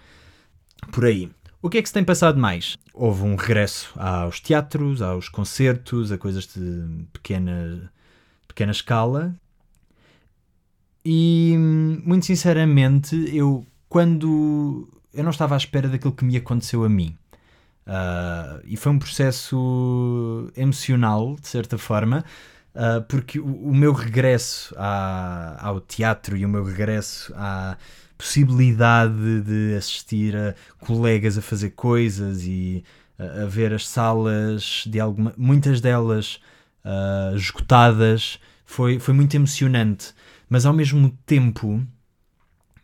por 0.92 1.06
aí. 1.06 1.30
O 1.62 1.70
que 1.70 1.78
é 1.78 1.82
que 1.82 1.88
se 1.88 1.94
tem 1.94 2.04
passado 2.04 2.40
mais? 2.40 2.76
Houve 2.94 3.24
um 3.24 3.36
regresso 3.36 3.92
aos 3.96 4.40
teatros, 4.40 5.02
aos 5.02 5.30
concertos, 5.30 6.12
a 6.12 6.18
coisas 6.18 6.48
de 6.48 7.06
pequena, 7.14 7.92
pequena 8.48 8.72
escala. 8.72 9.36
E, 11.06 11.56
muito 12.04 12.26
sinceramente, 12.26 13.16
eu, 13.36 13.66
quando. 13.88 14.88
Eu 15.14 15.24
não 15.24 15.32
estava 15.32 15.56
à 15.56 15.58
espera 15.58 15.88
daquilo 15.88 16.14
que 16.14 16.26
me 16.26 16.38
aconteceu 16.38 16.84
a 16.84 16.90
mim. 16.90 17.16
Uh, 17.86 18.62
e 18.66 18.78
foi 18.78 18.92
um 18.92 19.00
processo 19.00 20.52
emocional, 20.56 21.36
de 21.40 21.48
certa 21.48 21.78
forma, 21.78 22.24
uh, 22.76 23.02
porque 23.08 23.40
o, 23.40 23.46
o, 23.46 23.74
meu 23.74 23.94
regresso 23.94 24.74
à, 24.78 25.58
ao 25.66 25.80
teatro 25.80 26.38
e 26.38 26.46
o 26.46 26.50
meu 26.50 26.64
regresso 26.64 27.34
à 27.36 27.78
possibilidade 28.18 29.42
de 29.42 29.76
assistir 29.76 30.36
a 30.36 30.56
colegas 30.80 31.38
a 31.38 31.42
fazer 31.42 31.72
coisas 31.72 32.44
e 32.46 32.84
a, 33.18 33.44
a 33.44 33.46
ver 33.46 33.74
as 33.74 33.88
salas 33.88 34.84
de 34.88 35.00
alguma, 35.00 35.34
muitas 35.38 35.82
delas 35.82 36.40
uh, 36.86 37.36
esgotadas 37.36 38.40
foi, 38.66 39.00
foi 39.00 39.14
muito 39.14 39.36
emocionante, 39.36 40.14
mas 40.50 40.66
ao 40.66 40.74
mesmo 40.74 41.10
tempo, 41.26 41.86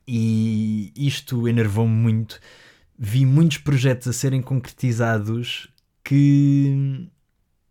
e 0.07 0.91
isto 0.95 1.47
enervou-me 1.47 1.93
muito, 1.93 2.39
vi 2.97 3.25
muitos 3.25 3.59
projetos 3.59 4.07
a 4.07 4.13
serem 4.13 4.41
concretizados 4.41 5.69
que 6.03 7.07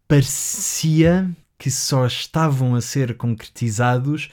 parecia 0.07 1.31
que 1.59 1.71
só 1.71 2.07
estavam 2.07 2.75
a 2.75 2.81
ser 2.81 3.17
concretizados 3.17 4.31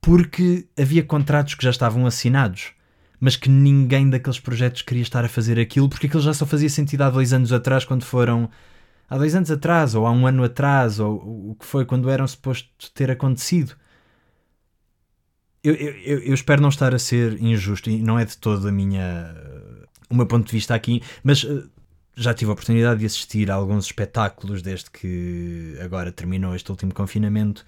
porque 0.00 0.66
havia 0.78 1.02
contratos 1.02 1.54
que 1.54 1.64
já 1.64 1.70
estavam 1.70 2.06
assinados, 2.06 2.72
mas 3.18 3.34
que 3.34 3.48
ninguém 3.48 4.08
daqueles 4.08 4.38
projetos 4.38 4.82
queria 4.82 5.02
estar 5.02 5.24
a 5.24 5.28
fazer 5.28 5.58
aquilo 5.58 5.88
porque 5.88 6.06
aquilo 6.06 6.22
já 6.22 6.34
só 6.34 6.46
fazia 6.46 6.68
sentido 6.68 7.02
há 7.02 7.10
dois 7.10 7.32
anos 7.32 7.52
atrás, 7.52 7.84
quando 7.84 8.04
foram. 8.04 8.50
Há 9.08 9.16
dois 9.16 9.36
anos 9.36 9.50
atrás, 9.50 9.94
ou 9.94 10.04
há 10.04 10.10
um 10.10 10.26
ano 10.26 10.42
atrás, 10.42 10.98
ou 10.98 11.50
o 11.50 11.56
que 11.58 11.64
foi 11.64 11.84
quando 11.84 12.10
eram 12.10 12.26
suposto 12.26 12.90
ter 12.92 13.10
acontecido. 13.10 13.76
Eu, 15.62 15.74
eu, 15.74 16.18
eu 16.20 16.34
espero 16.34 16.60
não 16.60 16.68
estar 16.68 16.94
a 16.94 16.98
ser 16.98 17.40
injusto 17.40 17.88
e 17.90 18.02
não 18.02 18.18
é 18.18 18.24
de 18.24 18.36
todo 18.36 18.68
a 18.68 18.72
minha, 18.72 19.34
o 20.10 20.14
meu 20.14 20.26
ponto 20.26 20.46
de 20.46 20.52
vista 20.52 20.74
aqui, 20.74 21.02
mas 21.22 21.44
uh, 21.44 21.68
já 22.16 22.32
tive 22.32 22.50
a 22.50 22.54
oportunidade 22.54 23.00
de 23.00 23.06
assistir 23.06 23.50
a 23.50 23.54
alguns 23.54 23.86
espetáculos 23.86 24.62
desde 24.62 24.90
que 24.90 25.76
agora 25.82 26.10
terminou 26.10 26.56
este 26.56 26.70
último 26.70 26.94
confinamento 26.94 27.64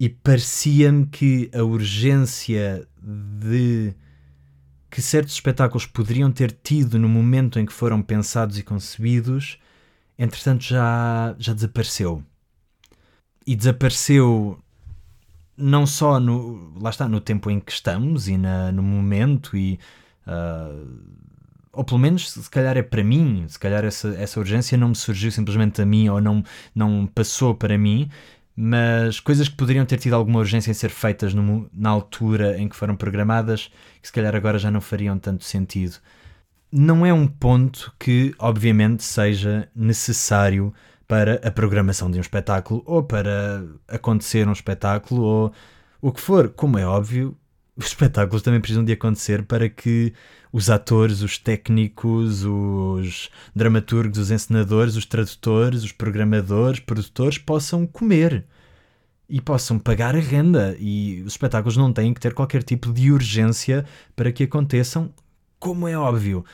e 0.00 0.08
parecia-me 0.08 1.06
que 1.06 1.48
a 1.54 1.62
urgência 1.62 2.88
de 3.00 3.94
que 4.90 5.00
certos 5.00 5.34
espetáculos 5.34 5.86
poderiam 5.86 6.30
ter 6.30 6.50
tido 6.50 6.98
no 6.98 7.08
momento 7.08 7.58
em 7.58 7.64
que 7.64 7.72
foram 7.72 8.02
pensados 8.02 8.58
e 8.58 8.62
concebidos, 8.64 9.58
entretanto 10.18 10.64
já, 10.64 11.34
já 11.38 11.54
desapareceu. 11.54 12.22
E 13.46 13.54
desapareceu 13.54 14.58
não 15.56 15.86
só 15.86 16.18
no, 16.18 16.78
lá 16.78 16.90
está, 16.90 17.08
no 17.08 17.20
tempo 17.20 17.50
em 17.50 17.60
que 17.60 17.72
estamos 17.72 18.26
e 18.26 18.36
na, 18.36 18.72
no 18.72 18.82
momento 18.82 19.56
e 19.56 19.78
uh, 20.26 21.22
ou 21.72 21.84
pelo 21.84 21.98
menos 21.98 22.30
se 22.30 22.50
calhar 22.50 22.76
é 22.76 22.82
para 22.82 23.02
mim, 23.02 23.46
se 23.48 23.58
calhar 23.58 23.84
essa, 23.84 24.08
essa 24.18 24.38
urgência 24.38 24.76
não 24.76 24.90
me 24.90 24.96
surgiu 24.96 25.30
simplesmente 25.30 25.80
a 25.80 25.86
mim 25.86 26.08
ou 26.08 26.20
não, 26.20 26.44
não 26.74 27.06
passou 27.06 27.54
para 27.54 27.78
mim, 27.78 28.10
mas 28.54 29.18
coisas 29.18 29.48
que 29.48 29.56
poderiam 29.56 29.86
ter 29.86 29.98
tido 29.98 30.14
alguma 30.14 30.40
urgência 30.40 30.70
em 30.70 30.74
ser 30.74 30.90
feitas 30.90 31.32
no, 31.32 31.68
na 31.72 31.88
altura 31.90 32.58
em 32.58 32.68
que 32.68 32.76
foram 32.76 32.94
programadas, 32.94 33.70
que 34.00 34.08
se 34.08 34.12
calhar 34.12 34.34
agora 34.36 34.58
já 34.58 34.70
não 34.70 34.80
fariam 34.80 35.18
tanto 35.18 35.44
sentido. 35.44 35.96
Não 36.70 37.04
é 37.04 37.12
um 37.12 37.26
ponto 37.26 37.92
que, 37.98 38.34
obviamente, 38.38 39.04
seja 39.04 39.68
necessário 39.74 40.72
para 41.06 41.40
a 41.46 41.50
programação 41.50 42.10
de 42.10 42.18
um 42.18 42.20
espetáculo 42.20 42.82
ou 42.86 43.02
para 43.02 43.64
acontecer 43.88 44.48
um 44.48 44.52
espetáculo 44.52 45.22
ou 45.22 45.52
o 46.00 46.12
que 46.12 46.20
for. 46.20 46.48
Como 46.50 46.78
é 46.78 46.86
óbvio, 46.86 47.36
os 47.76 47.86
espetáculos 47.86 48.42
também 48.42 48.60
precisam 48.60 48.84
de 48.84 48.92
acontecer 48.92 49.44
para 49.44 49.68
que 49.68 50.12
os 50.52 50.68
atores, 50.68 51.22
os 51.22 51.38
técnicos, 51.38 52.44
os 52.44 53.30
dramaturgos, 53.56 54.18
os 54.18 54.30
encenadores, 54.30 54.96
os 54.96 55.06
tradutores, 55.06 55.82
os 55.82 55.92
programadores, 55.92 56.80
produtores 56.80 57.38
possam 57.38 57.86
comer 57.86 58.44
e 59.28 59.40
possam 59.40 59.78
pagar 59.78 60.14
a 60.14 60.20
renda. 60.20 60.76
E 60.78 61.22
os 61.22 61.32
espetáculos 61.32 61.76
não 61.76 61.92
têm 61.92 62.12
que 62.12 62.20
ter 62.20 62.34
qualquer 62.34 62.62
tipo 62.62 62.92
de 62.92 63.10
urgência 63.10 63.86
para 64.14 64.30
que 64.30 64.44
aconteçam, 64.44 65.12
como 65.58 65.88
é 65.88 65.96
óbvio. 65.96 66.44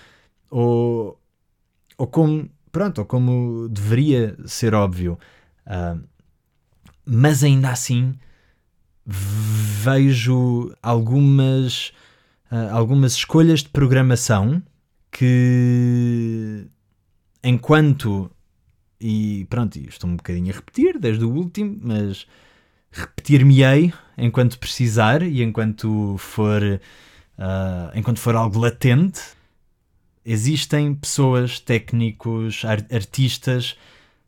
Ou, 0.49 1.21
ou 1.97 2.07
como. 2.07 2.49
Pronto, 2.71 2.99
ou 2.99 3.05
como 3.05 3.69
deveria 3.69 4.37
ser 4.47 4.75
óbvio. 4.75 5.19
Uh, 5.67 6.01
mas 7.05 7.43
ainda 7.43 7.71
assim 7.71 8.15
vejo 9.09 10.75
algumas, 10.83 11.89
uh, 12.53 12.69
algumas 12.73 13.15
escolhas 13.15 13.61
de 13.61 13.71
programação 13.71 14.63
que, 15.11 16.67
enquanto. 17.43 18.31
E 19.01 19.47
pronto, 19.49 19.79
estou 19.79 20.11
um 20.11 20.17
bocadinho 20.17 20.53
a 20.53 20.57
repetir 20.57 20.99
desde 20.99 21.25
o 21.25 21.31
último, 21.31 21.79
mas 21.81 22.27
repetir-me-ei 22.91 23.93
enquanto 24.17 24.59
precisar 24.59 25.23
e 25.23 25.43
enquanto 25.43 26.17
for, 26.19 26.63
uh, 26.63 27.99
enquanto 27.99 28.19
for 28.19 28.37
algo 28.37 28.59
latente. 28.59 29.21
Existem 30.25 30.95
pessoas, 30.95 31.59
técnicos, 31.61 32.63
artistas 32.65 33.77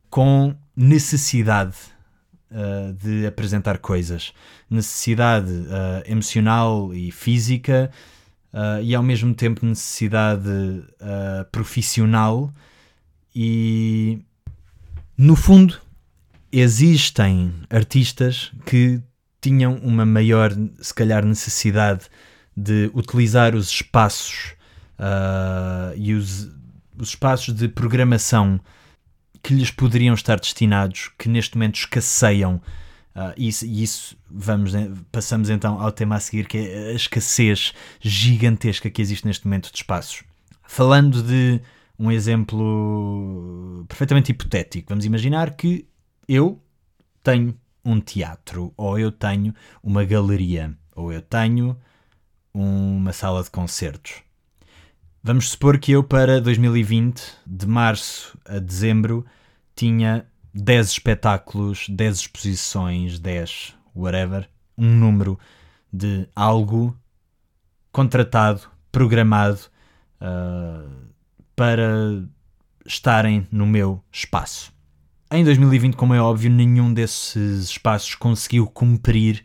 com 0.08 0.54
necessidade 0.74 1.76
uh, 2.50 2.92
de 2.94 3.26
apresentar 3.26 3.78
coisas. 3.78 4.32
Necessidade 4.68 5.50
uh, 5.50 6.02
emocional 6.04 6.92
e 6.94 7.10
física 7.10 7.90
uh, 8.52 8.82
e 8.82 8.94
ao 8.94 9.02
mesmo 9.02 9.34
tempo 9.34 9.64
necessidade 9.66 10.50
profissional 11.52 12.52
e 13.34 14.20
no 15.16 15.36
fundo 15.36 15.78
existem 16.52 17.52
artistas 17.70 18.50
que 18.66 19.00
tinham 19.40 19.76
uma 19.76 20.04
maior, 20.04 20.52
se 20.80 20.92
calhar, 20.92 21.24
necessidade 21.24 22.06
de 22.56 22.90
utilizar 22.94 23.54
os 23.54 23.70
espaços 23.70 24.54
uh, 24.98 25.94
e 25.96 26.12
os, 26.12 26.50
os 26.98 27.10
espaços 27.10 27.54
de 27.54 27.68
programação 27.68 28.60
que 29.42 29.54
lhes 29.54 29.70
poderiam 29.70 30.14
estar 30.14 30.38
destinados, 30.38 31.10
que 31.18 31.28
neste 31.28 31.56
momento 31.56 31.76
escasseiam. 31.76 32.60
Uh, 33.14 33.34
e 33.36 33.48
isso, 33.48 33.66
isso 33.66 34.18
vamos, 34.30 34.72
passamos 35.10 35.50
então 35.50 35.80
ao 35.80 35.90
tema 35.90 36.16
a 36.16 36.20
seguir, 36.20 36.46
que 36.46 36.58
é 36.58 36.90
a 36.90 36.92
escassez 36.92 37.72
gigantesca 38.00 38.88
que 38.88 39.02
existe 39.02 39.26
neste 39.26 39.46
momento 39.46 39.70
de 39.70 39.76
espaços. 39.76 40.22
Falando 40.62 41.22
de 41.22 41.60
um 41.98 42.10
exemplo 42.10 43.84
perfeitamente 43.88 44.30
hipotético, 44.30 44.88
vamos 44.88 45.04
imaginar 45.04 45.54
que 45.54 45.86
eu 46.28 46.62
tenho 47.22 47.54
um 47.84 48.00
teatro, 48.00 48.72
ou 48.76 48.98
eu 48.98 49.10
tenho 49.10 49.54
uma 49.82 50.04
galeria, 50.04 50.74
ou 50.94 51.12
eu 51.12 51.20
tenho 51.20 51.76
uma 52.54 53.12
sala 53.12 53.42
de 53.42 53.50
concertos. 53.50 54.22
Vamos 55.22 55.50
supor 55.50 55.78
que 55.78 55.92
eu, 55.92 56.02
para 56.02 56.40
2020, 56.40 57.22
de 57.46 57.66
março 57.66 58.38
a 58.46 58.58
dezembro, 58.58 59.26
tinha 59.76 60.24
10 60.54 60.88
espetáculos, 60.88 61.86
10 61.90 62.16
exposições, 62.20 63.18
10, 63.18 63.74
whatever, 63.94 64.48
um 64.78 64.86
número 64.86 65.38
de 65.92 66.26
algo 66.34 66.96
contratado, 67.92 68.62
programado 68.90 69.60
uh, 70.22 70.90
para 71.54 72.24
estarem 72.86 73.46
no 73.52 73.66
meu 73.66 74.02
espaço. 74.10 74.72
Em 75.30 75.44
2020, 75.44 75.96
como 75.96 76.14
é 76.14 76.20
óbvio, 76.20 76.50
nenhum 76.50 76.94
desses 76.94 77.68
espaços 77.68 78.14
conseguiu 78.14 78.66
cumprir 78.66 79.44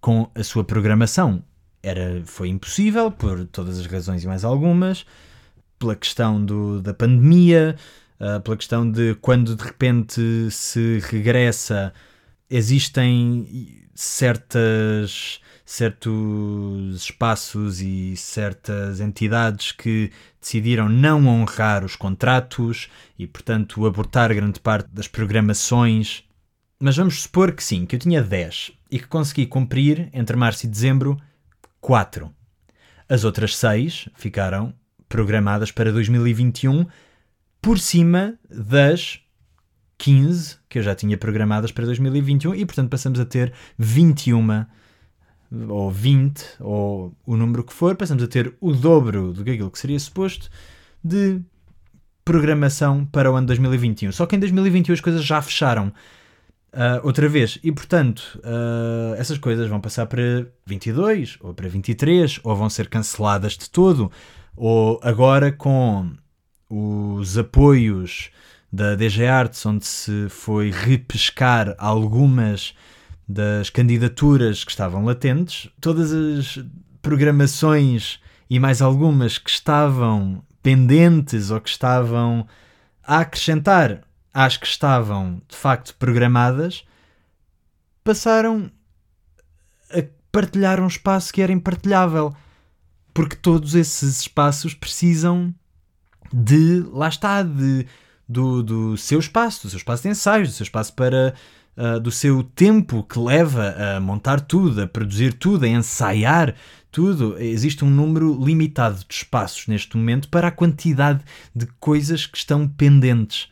com 0.00 0.28
a 0.34 0.42
sua 0.42 0.64
programação. 0.64 1.44
Era, 1.82 2.22
foi 2.24 2.48
impossível, 2.48 3.10
por 3.10 3.44
todas 3.46 3.78
as 3.78 3.86
razões 3.86 4.22
e 4.22 4.26
mais 4.26 4.44
algumas, 4.44 5.04
pela 5.78 5.96
questão 5.96 6.44
do, 6.44 6.80
da 6.80 6.94
pandemia, 6.94 7.76
uh, 8.20 8.40
pela 8.40 8.56
questão 8.56 8.90
de 8.90 9.14
quando 9.16 9.56
de 9.56 9.62
repente 9.64 10.20
se 10.50 11.00
regressa, 11.10 11.92
existem 12.48 13.80
certas 13.94 15.40
certos 15.64 16.96
espaços 16.96 17.80
e 17.80 18.14
certas 18.14 19.00
entidades 19.00 19.72
que 19.72 20.10
decidiram 20.38 20.86
não 20.86 21.26
honrar 21.26 21.82
os 21.82 21.96
contratos 21.96 22.90
e, 23.18 23.26
portanto, 23.26 23.86
abortar 23.86 24.34
grande 24.34 24.60
parte 24.60 24.90
das 24.92 25.08
programações. 25.08 26.24
Mas 26.78 26.96
vamos 26.96 27.22
supor 27.22 27.52
que 27.52 27.64
sim, 27.64 27.86
que 27.86 27.96
eu 27.96 28.00
tinha 28.00 28.22
10 28.22 28.72
e 28.90 28.98
que 28.98 29.06
consegui 29.06 29.46
cumprir 29.46 30.10
entre 30.12 30.36
março 30.36 30.66
e 30.66 30.68
dezembro 30.68 31.18
4. 31.82 32.32
As 33.08 33.24
outras 33.24 33.56
6 33.56 34.08
ficaram 34.14 34.72
programadas 35.08 35.70
para 35.70 35.92
2021 35.92 36.86
por 37.60 37.78
cima 37.78 38.38
das 38.48 39.20
15 39.98 40.56
que 40.68 40.78
eu 40.78 40.82
já 40.82 40.94
tinha 40.94 41.18
programadas 41.18 41.70
para 41.70 41.84
2021 41.84 42.54
e, 42.54 42.64
portanto, 42.64 42.88
passamos 42.88 43.20
a 43.20 43.26
ter 43.26 43.52
21 43.76 44.64
ou 45.68 45.90
20, 45.90 46.44
ou 46.60 47.14
o 47.26 47.36
número 47.36 47.62
que 47.62 47.74
for, 47.74 47.94
passamos 47.94 48.24
a 48.24 48.26
ter 48.26 48.54
o 48.58 48.72
dobro 48.72 49.32
do 49.32 49.44
que 49.44 49.50
aquilo 49.50 49.70
que 49.70 49.78
seria 49.78 50.00
suposto 50.00 50.48
de 51.04 51.40
programação 52.24 53.04
para 53.04 53.30
o 53.30 53.34
ano 53.34 53.48
2021. 53.48 54.12
Só 54.12 54.24
que 54.24 54.34
em 54.34 54.38
2021 54.38 54.94
as 54.94 55.00
coisas 55.00 55.24
já 55.24 55.42
fecharam 55.42 55.92
uh, 56.72 57.04
outra 57.06 57.28
vez 57.28 57.58
e, 57.62 57.70
portanto, 57.70 58.38
uh, 58.38 59.14
essas 59.16 59.38
coisas 59.38 59.68
vão 59.68 59.80
passar 59.80 60.06
para 60.06 60.46
22 60.66 61.38
ou 61.40 61.54
para 61.54 61.68
23 61.68 62.40
ou 62.42 62.56
vão 62.56 62.70
ser 62.70 62.88
canceladas 62.88 63.52
de 63.52 63.68
todo. 63.70 64.10
Ou 64.56 65.00
agora 65.02 65.50
com 65.50 66.12
os 66.68 67.38
apoios 67.38 68.30
da 68.72 68.94
DG 68.94 69.26
Arts, 69.26 69.64
onde 69.66 69.86
se 69.86 70.28
foi 70.30 70.70
repescar 70.70 71.74
algumas 71.78 72.74
das 73.28 73.70
candidaturas 73.70 74.64
que 74.64 74.70
estavam 74.70 75.04
latentes, 75.04 75.70
todas 75.80 76.12
as 76.12 76.58
programações 77.00 78.20
e 78.48 78.58
mais 78.58 78.82
algumas 78.82 79.38
que 79.38 79.50
estavam 79.50 80.42
pendentes 80.62 81.50
ou 81.50 81.60
que 81.60 81.68
estavam 81.68 82.46
a 83.02 83.20
acrescentar 83.20 84.02
às 84.32 84.56
que 84.56 84.66
estavam 84.66 85.40
de 85.48 85.56
facto 85.56 85.94
programadas, 85.96 86.84
passaram 88.02 88.70
a 89.90 90.02
partilhar 90.30 90.80
um 90.80 90.86
espaço 90.86 91.32
que 91.32 91.42
era 91.42 91.52
impartilhável. 91.52 92.34
Porque 93.14 93.36
todos 93.36 93.74
esses 93.74 94.20
espaços 94.20 94.72
precisam 94.72 95.54
de, 96.32 96.82
lá 96.90 97.08
está, 97.08 97.42
de, 97.42 97.86
do, 98.26 98.62
do 98.62 98.96
seu 98.96 99.18
espaço, 99.18 99.64
do 99.64 99.70
seu 99.70 99.76
espaço 99.76 100.02
de 100.02 100.08
ensaios, 100.08 100.48
do 100.48 100.54
seu 100.54 100.64
espaço 100.64 100.94
para 100.94 101.34
uh, 101.76 102.00
do 102.00 102.10
seu 102.10 102.42
tempo 102.42 103.02
que 103.02 103.18
leva 103.18 103.74
a 103.96 104.00
montar 104.00 104.40
tudo, 104.40 104.82
a 104.82 104.86
produzir 104.86 105.34
tudo, 105.34 105.64
a 105.64 105.68
ensaiar 105.68 106.54
tudo. 106.90 107.36
Existe 107.38 107.84
um 107.84 107.90
número 107.90 108.42
limitado 108.42 109.04
de 109.06 109.14
espaços 109.14 109.66
neste 109.66 109.96
momento 109.96 110.28
para 110.28 110.48
a 110.48 110.52
quantidade 110.52 111.22
de 111.54 111.66
coisas 111.78 112.26
que 112.26 112.38
estão 112.38 112.66
pendentes. 112.66 113.48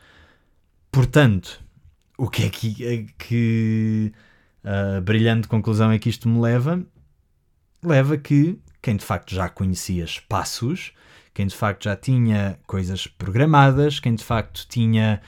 Portanto, 0.90 1.62
o 2.18 2.28
que 2.28 2.44
é 2.44 2.50
que, 2.50 2.86
é 2.86 3.06
que 3.18 4.12
a 4.64 5.00
brilhante 5.00 5.48
conclusão 5.48 5.90
é 5.90 5.98
que 5.98 6.08
isto 6.08 6.28
me 6.28 6.40
leva? 6.40 6.84
Leva 7.82 8.16
que 8.18 8.58
quem 8.82 8.96
de 8.96 9.04
facto 9.04 9.34
já 9.34 9.48
conhecia 9.48 10.04
espaços, 10.04 10.92
quem 11.32 11.46
de 11.46 11.54
facto 11.54 11.84
já 11.84 11.96
tinha 11.96 12.58
coisas 12.66 13.06
programadas, 13.06 14.00
quem 14.00 14.14
de 14.14 14.24
facto 14.24 14.66
tinha 14.68 15.20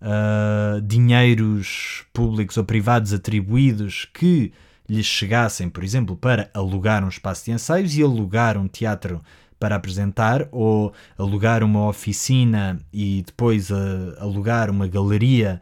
uh, 0.00 0.80
dinheiros 0.82 2.04
públicos 2.12 2.56
ou 2.56 2.64
privados 2.64 3.12
atribuídos 3.12 4.06
que 4.12 4.52
lhes 4.88 5.06
chegassem, 5.06 5.68
por 5.70 5.82
exemplo, 5.82 6.16
para 6.16 6.50
alugar 6.52 7.04
um 7.04 7.08
espaço 7.08 7.46
de 7.46 7.52
ensaios 7.52 7.96
e 7.96 8.02
alugar 8.02 8.58
um 8.58 8.68
teatro 8.68 9.22
para 9.58 9.76
apresentar, 9.76 10.48
ou 10.50 10.92
alugar 11.16 11.62
uma 11.62 11.88
oficina 11.88 12.78
e 12.92 13.22
depois 13.22 13.70
uh, 13.70 14.14
alugar 14.18 14.70
uma 14.70 14.86
galeria, 14.86 15.60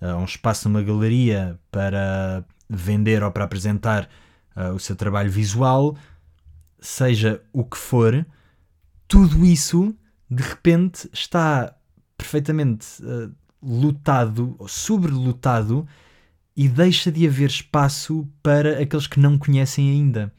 uh, 0.00 0.16
um 0.16 0.24
espaço 0.24 0.68
numa 0.68 0.82
galeria 0.82 1.58
para 1.70 2.44
vender 2.68 3.22
ou 3.22 3.30
para 3.30 3.44
apresentar 3.44 4.08
uh, 4.56 4.74
o 4.74 4.78
seu 4.78 4.94
trabalho 4.94 5.30
visual, 5.30 5.96
seja 6.80 7.42
o 7.52 7.64
que 7.64 7.76
for, 7.76 8.24
tudo 9.08 9.44
isso 9.44 9.94
de 10.30 10.42
repente 10.42 11.10
está 11.12 11.74
perfeitamente 12.16 12.86
uh, 13.02 13.34
lutado, 13.62 14.56
sobrelotado, 14.68 15.86
e 16.56 16.68
deixa 16.68 17.10
de 17.10 17.26
haver 17.26 17.48
espaço 17.48 18.28
para 18.42 18.80
aqueles 18.82 19.06
que 19.06 19.18
não 19.18 19.38
conhecem 19.38 19.90
ainda, 19.90 20.32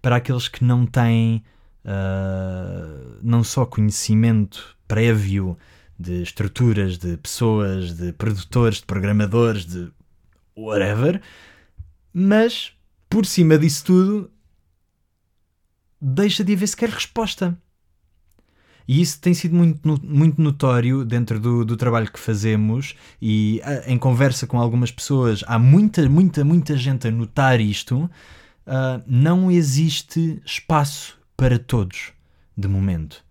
para 0.00 0.16
aqueles 0.16 0.48
que 0.48 0.64
não 0.64 0.86
têm 0.86 1.44
uh, 1.88 3.18
não 3.22 3.42
só 3.42 3.64
conhecimento 3.64 4.76
prévio 4.86 5.56
de 5.98 6.22
estruturas, 6.22 6.98
de 6.98 7.16
pessoas, 7.16 7.96
de 7.96 8.12
produtores, 8.12 8.78
de 8.78 8.86
programadores, 8.86 9.64
de 9.64 9.90
whatever, 10.56 11.20
mas 12.12 12.72
por 13.08 13.24
cima 13.24 13.58
disso 13.58 13.84
tudo 13.84 14.30
deixa 16.00 16.44
de 16.44 16.52
haver 16.52 16.68
sequer 16.68 16.90
resposta. 16.90 17.58
E 18.86 19.02
isso 19.02 19.20
tem 19.20 19.34
sido 19.34 19.54
muito, 19.54 20.00
muito 20.02 20.40
notório 20.40 21.04
dentro 21.04 21.38
do, 21.38 21.62
do 21.62 21.76
trabalho 21.76 22.10
que 22.10 22.18
fazemos 22.18 22.94
e 23.20 23.60
em 23.86 23.98
conversa 23.98 24.46
com 24.46 24.58
algumas 24.58 24.90
pessoas, 24.90 25.44
há 25.46 25.58
muita, 25.58 26.08
muita, 26.08 26.42
muita 26.42 26.74
gente 26.74 27.06
a 27.06 27.10
notar 27.10 27.60
isto. 27.60 28.10
Uh, 28.66 29.02
não 29.06 29.50
existe 29.50 30.40
espaço 30.44 31.17
para 31.38 31.56
todos, 31.56 32.12
de 32.56 32.66
momento. 32.66 33.24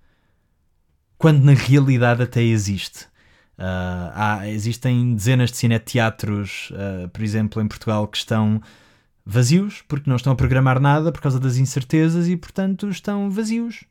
Quando 1.18 1.44
na 1.44 1.54
realidade 1.54 2.24
até 2.24 2.42
existe. 2.42 3.04
Uh, 3.60 4.14
há, 4.14 4.48
existem 4.48 5.14
dezenas 5.14 5.52
de 5.52 5.58
cineteatros, 5.58 6.72
uh, 6.72 7.10
por 7.10 7.22
exemplo, 7.22 7.62
em 7.62 7.68
Portugal, 7.68 8.08
que 8.08 8.18
estão 8.18 8.62
vazios 9.26 9.84
porque 9.90 10.10
não 10.10 10.16
estão 10.16 10.32
a 10.32 10.38
programar 10.38 10.80
nada 10.80 11.12
por 11.12 11.20
causa 11.20 11.38
das 11.38 11.58
incertezas 11.58 12.30
e, 12.30 12.38
portanto, 12.38 12.88
estão 12.88 13.30
vazios 13.30 13.84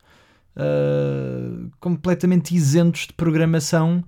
uh, 0.57 1.71
completamente 1.79 2.57
isentos 2.57 3.09
de 3.09 3.13
programação 3.13 4.03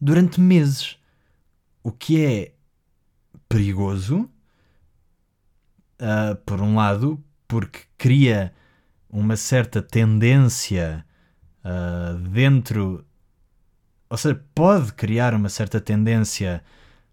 durante 0.00 0.40
meses. 0.40 0.96
O 1.82 1.90
que 1.90 2.24
é 2.24 2.52
perigoso, 3.48 4.30
uh, 6.00 6.36
por 6.46 6.60
um 6.60 6.76
lado, 6.76 7.20
porque 7.48 7.80
cria 7.98 8.54
uma 9.10 9.36
certa 9.36 9.82
tendência 9.82 11.04
uh, 11.64 12.18
dentro. 12.18 13.04
Ou 14.08 14.16
seja, 14.16 14.42
pode 14.54 14.92
criar 14.92 15.34
uma 15.34 15.48
certa 15.48 15.80
tendência 15.80 16.62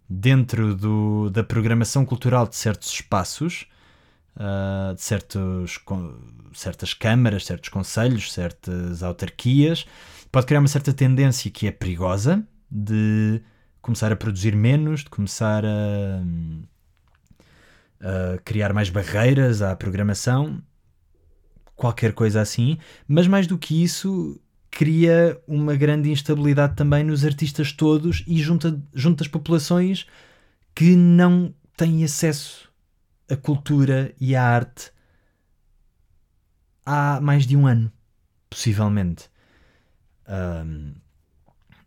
dentro 0.09 0.75
do, 0.75 1.29
da 1.29 1.43
programação 1.43 2.05
cultural 2.05 2.47
de 2.47 2.55
certos 2.55 2.91
espaços 2.91 3.67
uh, 4.37 4.95
de 4.95 5.01
certos, 5.01 5.79
certas 6.53 6.93
câmaras, 6.93 7.45
certos 7.45 7.69
conselhos, 7.69 8.31
certas 8.31 9.03
autarquias, 9.03 9.85
pode 10.31 10.45
criar 10.45 10.59
uma 10.59 10.67
certa 10.67 10.93
tendência 10.93 11.49
que 11.51 11.67
é 11.67 11.71
perigosa 11.71 12.43
de 12.69 13.41
começar 13.81 14.11
a 14.11 14.15
produzir 14.15 14.55
menos, 14.55 15.03
de 15.03 15.09
começar 15.09 15.63
a, 15.65 16.21
a 18.01 18.37
criar 18.39 18.73
mais 18.73 18.89
barreiras 18.89 19.61
à 19.61 19.75
programação, 19.75 20.61
qualquer 21.77 22.11
coisa 22.11 22.41
assim, 22.41 22.77
mas 23.07 23.27
mais 23.27 23.47
do 23.47 23.57
que 23.57 23.81
isso, 23.81 24.41
cria 24.69 25.39
uma 25.47 25.75
grande 25.75 26.11
instabilidade 26.11 26.75
também 26.75 27.03
nos 27.03 27.23
artistas 27.23 27.71
todos 27.71 28.23
e 28.27 28.37
junta, 28.39 28.77
junta 28.93 29.23
as 29.23 29.27
populações 29.29 30.05
que 30.75 30.95
não 30.95 31.53
têm 31.77 32.03
acesso 32.03 32.69
a 33.29 33.35
cultura 33.35 34.13
e 34.19 34.35
a 34.35 34.43
arte 34.43 34.91
há 36.85 37.21
mais 37.21 37.45
de 37.45 37.55
um 37.55 37.67
ano, 37.67 37.91
possivelmente. 38.49 39.29
Um, 40.27 40.93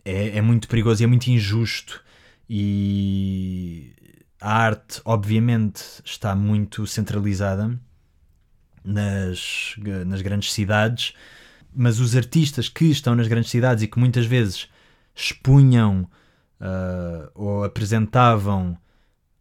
é, 0.04 0.38
é 0.38 0.40
muito 0.40 0.68
perigoso 0.68 1.02
e 1.02 1.04
é 1.04 1.06
muito 1.06 1.28
injusto. 1.28 2.02
E 2.48 3.94
a 4.40 4.52
arte, 4.52 5.00
obviamente, 5.04 5.82
está 6.04 6.34
muito 6.34 6.86
centralizada 6.86 7.80
nas, 8.84 9.74
nas 10.06 10.22
grandes 10.22 10.52
cidades, 10.52 11.14
mas 11.74 12.00
os 12.00 12.16
artistas 12.16 12.68
que 12.68 12.86
estão 12.86 13.14
nas 13.14 13.28
grandes 13.28 13.50
cidades 13.50 13.84
e 13.84 13.86
que 13.86 13.98
muitas 13.98 14.26
vezes 14.26 14.68
expunham 15.14 16.08
uh, 16.60 17.30
ou 17.34 17.64
apresentavam 17.64 18.76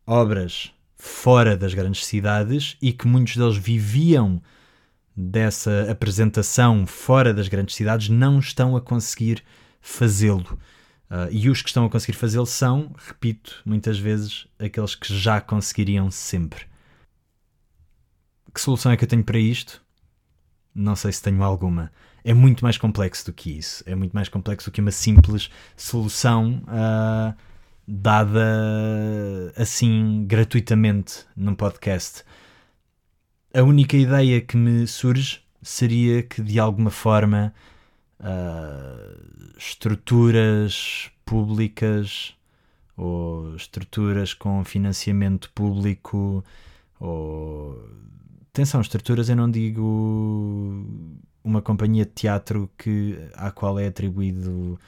obras 0.06 0.72
fora 0.96 1.56
das 1.56 1.74
grandes 1.74 2.06
cidades 2.06 2.78
e 2.82 2.92
que 2.92 3.08
muitos 3.08 3.38
deles 3.38 3.58
viviam 3.58 4.42
dessa 5.16 5.90
apresentação 5.90 6.86
fora 6.86 7.34
das 7.34 7.48
grandes 7.48 7.76
cidades 7.76 8.10
não 8.10 8.40
estão 8.40 8.76
a 8.76 8.82
conseguir 8.82 9.44
fazê-lo. 9.82 10.60
Uh, 11.10 11.28
e 11.32 11.50
os 11.50 11.62
que 11.62 11.70
estão 11.70 11.86
a 11.86 11.90
conseguir 11.90 12.18
fazê-lo 12.18 12.46
são, 12.46 12.94
repito, 13.08 13.62
muitas 13.66 13.98
vezes, 13.98 14.48
aqueles 14.60 14.94
que 14.94 15.14
já 15.18 15.42
conseguiriam 15.42 16.12
sempre. 16.12 16.66
Que 18.54 18.62
solução 18.62 18.92
é 18.92 18.98
que 18.98 19.04
eu 19.04 19.08
tenho 19.08 19.24
para 19.24 19.38
isto? 19.38 19.82
Não 20.74 20.96
sei 20.96 21.12
se 21.12 21.22
tenho 21.22 21.44
alguma. 21.44 21.92
É 22.24 22.34
muito 22.34 22.64
mais 22.64 22.78
complexo 22.78 23.26
do 23.26 23.34
que 23.34 23.58
isso. 23.58 23.84
É 23.86 23.96
muito 23.96 24.14
mais 24.14 24.30
complexo 24.30 24.70
do 24.70 24.74
que 24.74 24.82
uma 24.82 24.92
simples 24.92 25.50
solução 25.76 26.62
uh, 26.68 27.36
dada 27.88 29.54
assim 29.56 30.26
gratuitamente 30.28 31.26
num 31.36 31.56
podcast. 31.56 32.24
A 33.54 33.64
única 33.64 33.98
ideia 33.98 34.42
que 34.42 34.56
me 34.56 34.86
surge 34.86 35.42
seria 35.62 36.24
que 36.24 36.42
de 36.42 36.60
alguma 36.60 36.92
forma 36.92 37.54
uh, 38.20 39.58
estruturas 39.58 41.10
públicas 41.26 42.36
ou 42.96 43.56
estruturas 43.56 44.34
com 44.34 44.64
financiamento 44.64 45.50
público 45.52 46.44
ou 47.00 47.90
atenção, 48.54 48.82
estruturas 48.82 49.30
eu 49.30 49.36
não 49.36 49.50
digo 49.50 50.86
uma 51.44 51.62
companhia 51.62 52.06
de 52.06 52.12
teatro 52.12 52.70
que, 52.78 53.18
à 53.36 53.52
qual 53.52 53.80
é 53.80 53.88
atribuído 53.88 54.80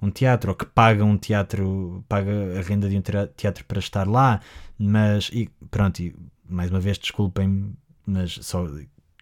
um 0.00 0.10
teatro 0.10 0.50
ou 0.50 0.56
que 0.56 0.66
paga 0.66 1.04
um 1.04 1.16
teatro, 1.16 2.04
paga 2.08 2.58
a 2.58 2.62
renda 2.62 2.88
de 2.88 2.96
um 2.96 3.02
teatro 3.36 3.64
para 3.64 3.78
estar 3.78 4.06
lá, 4.06 4.40
mas 4.78 5.30
e, 5.32 5.50
pronto, 5.70 6.00
e, 6.00 6.14
mais 6.48 6.70
uma 6.70 6.80
vez 6.80 6.98
desculpem-me, 6.98 7.72
mas 8.06 8.38
só, 8.42 8.66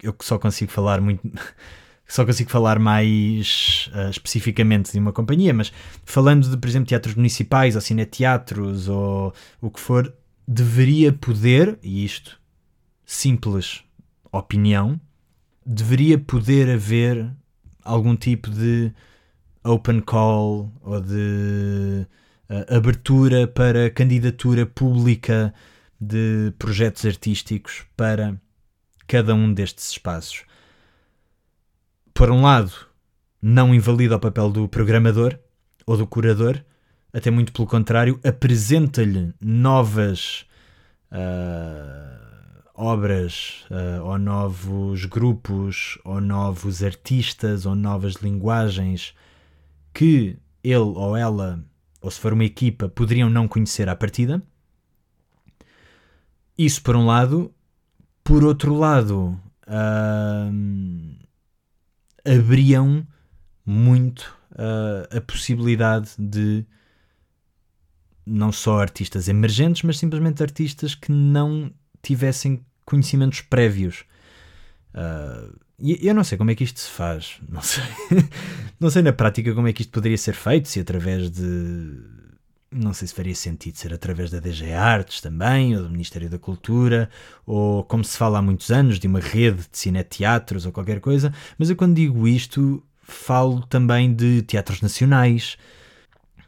eu 0.02 0.14
só 0.20 0.38
consigo 0.38 0.72
falar 0.72 1.00
muito 1.00 1.22
só 2.06 2.26
consigo 2.26 2.50
falar 2.50 2.78
mais 2.78 3.90
uh, 3.94 4.10
especificamente 4.10 4.92
de 4.92 4.98
uma 4.98 5.12
companhia, 5.12 5.54
mas 5.54 5.72
falando 6.04 6.50
de, 6.50 6.56
por 6.56 6.68
exemplo, 6.68 6.88
teatros 6.88 7.14
municipais 7.14 7.74
ou 7.74 7.80
cineteatros 7.80 8.88
ou 8.88 9.32
o 9.60 9.70
que 9.70 9.80
for, 9.80 10.12
deveria 10.46 11.12
poder, 11.12 11.78
e 11.82 12.04
isto 12.04 12.41
simples 13.12 13.84
opinião, 14.32 14.98
deveria 15.64 16.18
poder 16.18 16.70
haver 16.70 17.30
algum 17.84 18.16
tipo 18.16 18.50
de 18.50 18.90
open 19.62 20.00
call 20.00 20.72
ou 20.80 20.98
de 20.98 22.06
uh, 22.48 22.74
abertura 22.74 23.46
para 23.46 23.90
candidatura 23.90 24.64
pública 24.64 25.52
de 26.00 26.52
projetos 26.58 27.04
artísticos 27.04 27.84
para 27.96 28.34
cada 29.06 29.34
um 29.34 29.52
destes 29.52 29.90
espaços. 29.90 30.44
Por 32.14 32.30
um 32.30 32.40
lado, 32.40 32.72
não 33.42 33.74
invalida 33.74 34.16
o 34.16 34.20
papel 34.20 34.50
do 34.50 34.66
programador 34.66 35.38
ou 35.86 35.98
do 35.98 36.06
curador, 36.06 36.64
até 37.12 37.30
muito 37.30 37.52
pelo 37.52 37.68
contrário, 37.68 38.18
apresenta-lhe 38.24 39.34
novas 39.38 40.46
uh, 41.12 42.31
obras, 42.82 43.64
uh, 43.70 44.04
ou 44.04 44.18
novos 44.18 45.04
grupos, 45.04 45.98
ou 46.04 46.20
novos 46.20 46.82
artistas, 46.82 47.64
ou 47.64 47.76
novas 47.76 48.14
linguagens 48.14 49.14
que 49.94 50.36
ele 50.64 50.78
ou 50.78 51.16
ela, 51.16 51.64
ou 52.00 52.10
se 52.10 52.18
for 52.18 52.32
uma 52.32 52.44
equipa, 52.44 52.88
poderiam 52.88 53.30
não 53.30 53.46
conhecer 53.46 53.88
à 53.88 53.94
partida. 53.94 54.42
Isso 56.58 56.82
por 56.82 56.96
um 56.96 57.06
lado. 57.06 57.54
Por 58.24 58.44
outro 58.44 58.74
lado, 58.74 59.38
uh, 59.66 60.52
abriam 62.24 63.06
muito 63.64 64.36
uh, 64.52 65.16
a 65.16 65.20
possibilidade 65.20 66.10
de 66.18 66.64
não 68.24 68.52
só 68.52 68.80
artistas 68.80 69.28
emergentes, 69.28 69.82
mas 69.82 69.98
simplesmente 69.98 70.42
artistas 70.42 70.94
que 70.94 71.10
não 71.10 71.72
tivessem 72.00 72.64
conhecimentos 72.84 73.40
prévios. 73.40 74.04
Uh, 74.94 75.56
e 75.78 76.06
eu 76.06 76.14
não 76.14 76.22
sei 76.22 76.38
como 76.38 76.50
é 76.50 76.54
que 76.54 76.64
isto 76.64 76.80
se 76.80 76.90
faz, 76.90 77.38
não 77.48 77.62
sei. 77.62 77.84
não 78.78 78.90
sei 78.90 79.02
na 79.02 79.12
prática 79.12 79.54
como 79.54 79.68
é 79.68 79.72
que 79.72 79.82
isto 79.82 79.92
poderia 79.92 80.18
ser 80.18 80.34
feito, 80.34 80.68
se 80.68 80.80
através 80.80 81.30
de 81.30 82.22
não 82.72 82.94
sei 82.94 83.06
se 83.06 83.14
faria 83.14 83.34
sentido 83.34 83.76
ser 83.76 83.92
através 83.92 84.30
da 84.30 84.40
DG 84.40 84.72
Artes 84.72 85.20
também, 85.20 85.76
ou 85.76 85.82
do 85.82 85.90
Ministério 85.90 86.30
da 86.30 86.38
Cultura, 86.38 87.10
ou 87.44 87.84
como 87.84 88.02
se 88.02 88.16
fala 88.16 88.38
há 88.38 88.42
muitos 88.42 88.70
anos, 88.70 88.98
de 88.98 89.06
uma 89.06 89.20
rede 89.20 89.68
de 89.70 89.78
cineteatros 89.78 90.64
ou 90.64 90.72
qualquer 90.72 91.00
coisa, 91.00 91.32
mas 91.58 91.68
eu 91.68 91.76
quando 91.76 91.94
digo 91.94 92.26
isto 92.26 92.82
falo 93.02 93.60
também 93.66 94.14
de 94.14 94.42
teatros 94.42 94.80
nacionais, 94.80 95.58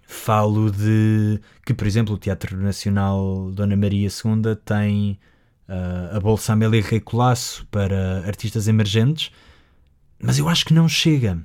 falo 0.06 0.70
de 0.70 1.40
que, 1.66 1.74
por 1.74 1.86
exemplo, 1.86 2.14
o 2.14 2.18
Teatro 2.18 2.56
Nacional 2.56 3.50
Dona 3.52 3.76
Maria 3.76 4.08
II 4.08 4.56
tem 4.64 5.18
uh, 5.68 6.16
a 6.16 6.20
Bolsa 6.20 6.52
Amélia 6.52 6.82
Rei 6.82 7.00
Colasso 7.00 7.66
para 7.70 8.26
artistas 8.26 8.68
emergentes, 8.68 9.30
mas 10.18 10.38
eu 10.38 10.48
acho 10.48 10.64
que 10.64 10.74
não 10.74 10.88
chega 10.88 11.44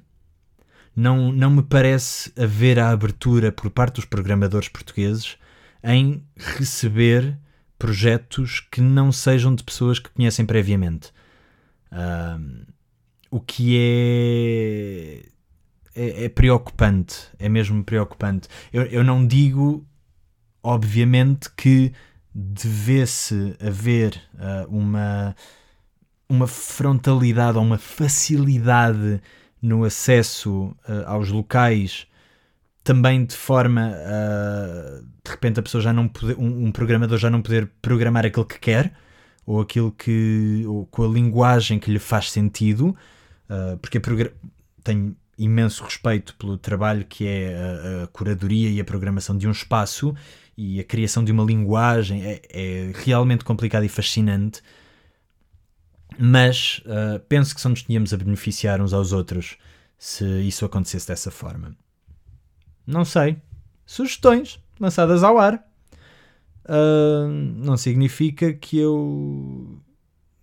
não, 0.99 1.32
não 1.32 1.49
me 1.49 1.63
parece 1.63 2.32
haver 2.38 2.77
a 2.77 2.89
abertura 2.89 3.51
por 3.51 3.69
parte 3.69 3.95
dos 3.95 4.05
programadores 4.05 4.67
portugueses 4.67 5.38
em 5.84 6.23
receber 6.36 7.38
projetos 7.77 8.60
que 8.69 8.82
não 8.82 9.12
sejam 9.12 9.55
de 9.55 9.63
pessoas 9.63 9.99
que 9.99 10.10
conhecem 10.10 10.45
previamente. 10.45 11.13
Um, 11.91 12.63
o 13.32 13.39
que 13.39 13.77
é, 13.77 15.25
é, 15.95 16.25
é, 16.25 16.29
preocupante, 16.29 17.29
é 17.38 17.47
mesmo 17.47 17.84
preocupante. 17.84 18.49
Eu, 18.73 18.84
eu 18.84 19.03
não 19.03 19.25
digo, 19.25 19.88
obviamente, 20.62 21.49
que 21.55 21.93
devesse 22.34 23.56
haver 23.60 24.22
uh, 24.36 24.68
uma, 24.70 25.36
uma 26.28 26.48
frontalidade 26.48 27.58
ou 27.58 27.63
uma 27.63 27.78
facilidade 27.78 29.22
no 29.62 29.84
acesso 29.84 30.76
uh, 30.88 31.06
aos 31.06 31.30
locais 31.30 32.08
também 32.84 33.26
de 33.26 33.36
forma 33.36 33.94
a 33.94 35.02
de 35.24 35.32
repente 35.32 35.60
a 35.60 35.63
pessoa 35.63 35.82
já 35.82 35.94
não 35.94 36.08
poder, 36.08 36.36
um, 36.39 36.65
um, 36.65 36.72
programador 36.72 37.18
já 37.18 37.30
não 37.30 37.42
poder 37.42 37.70
programar 37.82 38.26
aquilo 38.26 38.46
que 38.46 38.58
quer 38.58 38.94
ou 39.46 39.62
aquilo 39.62 39.92
que 39.92 40.63
ou 40.65 40.86
com 40.88 41.04
a 41.04 41.08
linguagem 41.08 41.78
que 41.78 41.92
lhe 41.92 42.00
faz 42.00 42.32
sentido 42.32 42.96
uh, 43.50 43.78
porque 43.78 44.00
tenho 44.84 45.15
imenso 45.39 45.84
respeito 45.84 46.36
pelo 46.36 46.58
trabalho 46.58 47.06
que 47.06 47.25
é 47.25 47.56
a, 47.56 48.04
a, 48.04 48.08
curadoria 48.08 48.69
e 48.69 48.80
a 48.80 48.84
programação 48.84 49.38
de 49.38 49.47
um 49.47 49.52
espaço 49.52 50.13
e 50.58 50.80
a 50.80 50.84
criação 50.84 51.23
de 51.23 51.32
uma 51.32 51.43
linguagem 51.43 52.23
é, 52.23 52.41
é 52.49 52.91
realmente 52.93 53.43
complicado 53.43 53.84
e 53.84 53.89
fascinante 53.89 54.62
mas 56.17 56.82
uh, 56.86 57.19
penso 57.30 57.56
que 57.56 57.62
só 57.62 57.69
nos 57.69 57.84
tínhamos 57.84 58.13
a 58.13 58.17
beneficiar 58.17 58.82
uns 58.82 58.93
aos 58.93 59.13
outros 59.13 59.58
se 59.97 60.25
isso 60.41 60.65
acontecesse 60.65 61.08
dessa 61.08 61.30
forma. 61.32 61.75
Não 62.86 63.06
sei. 63.06 63.38
Sugestões 63.86 64.60
lançadas 64.80 65.23
ao 65.23 65.38
ar. 65.38 65.63
Uh, 66.65 67.28
não 67.28 67.78
significa 67.78 68.54
que 68.54 68.78
eu 68.78 69.82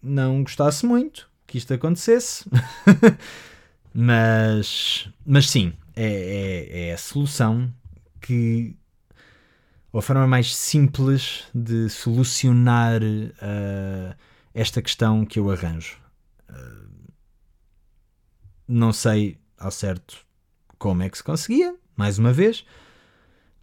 não 0.03 0.43
gostasse 0.43 0.85
muito 0.85 1.29
que 1.47 1.59
isto 1.59 1.73
acontecesse. 1.73 2.49
mas, 3.99 5.09
mas 5.25 5.49
sim, 5.49 5.73
é, 5.95 6.05
é, 6.05 6.89
é, 6.89 6.93
a 6.93 6.99
solução 6.99 7.73
que. 8.21 8.77
Ou 9.91 10.01
a 10.01 10.03
forma 10.03 10.27
mais 10.27 10.55
simples 10.55 11.45
de 11.55 11.89
solucionar 11.89 13.01
uh, 13.03 14.15
esta 14.53 14.83
questão 14.83 15.25
que 15.25 15.39
eu 15.39 15.51
arranjo. 15.51 15.97
Uh, 16.51 17.11
não 18.69 18.93
sei 18.93 19.39
ao 19.59 19.71
certo 19.71 20.19
como 20.77 21.03
é 21.03 21.09
que 21.09 21.17
se 21.17 21.25
conseguia, 21.25 21.75
mais 21.97 22.19
uma 22.19 22.35
vez. 22.35 22.67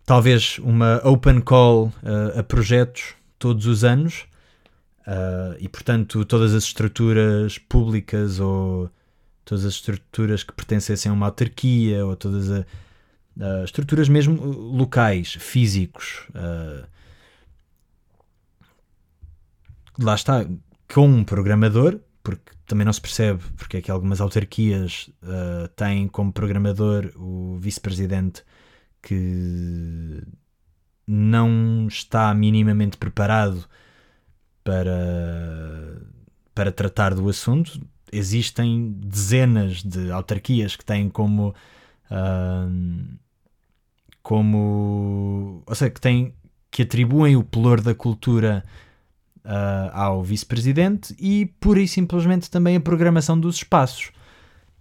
Talvez 0.03 0.57
uma 0.57 0.99
open 1.07 1.41
call 1.41 1.93
uh, 2.01 2.39
a 2.39 2.41
projetos 2.41 3.13
todos 3.37 3.67
os 3.67 3.83
anos 3.83 4.25
uh, 5.01 5.55
e, 5.59 5.69
portanto, 5.69 6.25
todas 6.25 6.55
as 6.55 6.63
estruturas 6.63 7.59
públicas 7.59 8.39
ou 8.39 8.89
todas 9.45 9.65
as 9.65 9.73
estruturas 9.73 10.43
que 10.43 10.53
pertencessem 10.53 11.09
a 11.09 11.13
uma 11.13 11.27
autarquia 11.27 12.05
ou 12.05 12.15
todas 12.15 12.49
as 12.49 12.61
uh, 12.61 13.63
estruturas 13.65 14.09
mesmo 14.09 14.35
locais, 14.43 15.33
físicos. 15.33 16.27
lá 19.99 20.15
está, 20.15 20.45
com 20.93 21.07
um 21.07 21.23
programador, 21.23 21.99
porque 22.21 22.51
também 22.65 22.85
não 22.85 22.93
se 22.93 23.01
percebe 23.01 23.43
porque 23.57 23.77
é 23.77 23.81
que 23.81 23.91
algumas 23.91 24.21
autarquias 24.21 25.09
uh, 25.21 25.67
têm 25.75 26.07
como 26.07 26.31
programador 26.31 27.11
o 27.15 27.57
vice-presidente 27.59 28.43
que 29.01 30.23
não 31.05 31.87
está 31.87 32.33
minimamente 32.33 32.97
preparado 32.97 33.67
para, 34.63 36.01
para 36.55 36.71
tratar 36.71 37.13
do 37.13 37.27
assunto. 37.27 37.79
Existem 38.13 38.93
dezenas 38.97 39.83
de 39.83 40.11
autarquias 40.11 40.75
que 40.75 40.85
têm 40.85 41.09
como. 41.09 41.53
Uh, 42.09 43.17
como. 44.21 45.63
Ou 45.65 45.75
seja, 45.75 45.91
que 45.91 46.01
têm. 46.01 46.33
que 46.71 46.83
atribuem 46.83 47.35
o 47.35 47.43
pelour 47.43 47.81
da 47.81 47.93
cultura 47.93 48.63
uh, 49.45 49.89
ao 49.93 50.23
vice-presidente 50.23 51.15
e 51.19 51.45
pura 51.59 51.81
e 51.81 51.87
simplesmente 51.87 52.49
também 52.49 52.75
a 52.75 52.81
programação 52.81 53.39
dos 53.39 53.57
espaços. 53.57 54.11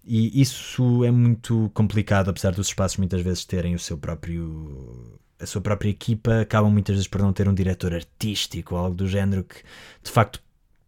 E 0.04 0.40
isso 0.40 1.04
é 1.04 1.10
muito 1.10 1.70
complicado, 1.74 2.28
apesar 2.28 2.52
dos 2.52 2.66
espaços 2.68 2.98
muitas 2.98 3.20
vezes 3.22 3.44
terem 3.44 3.74
o 3.74 3.78
seu 3.78 3.96
próprio. 3.96 5.18
a 5.38 5.46
sua 5.46 5.60
própria 5.60 5.90
equipa, 5.90 6.40
acabam 6.40 6.72
muitas 6.72 6.96
vezes 6.96 7.08
por 7.08 7.20
não 7.20 7.32
ter 7.32 7.48
um 7.48 7.54
diretor 7.54 7.94
artístico 7.94 8.74
ou 8.74 8.80
algo 8.80 8.96
do 8.96 9.06
género 9.06 9.44
que 9.44 9.56
de 10.02 10.10
facto 10.10 10.42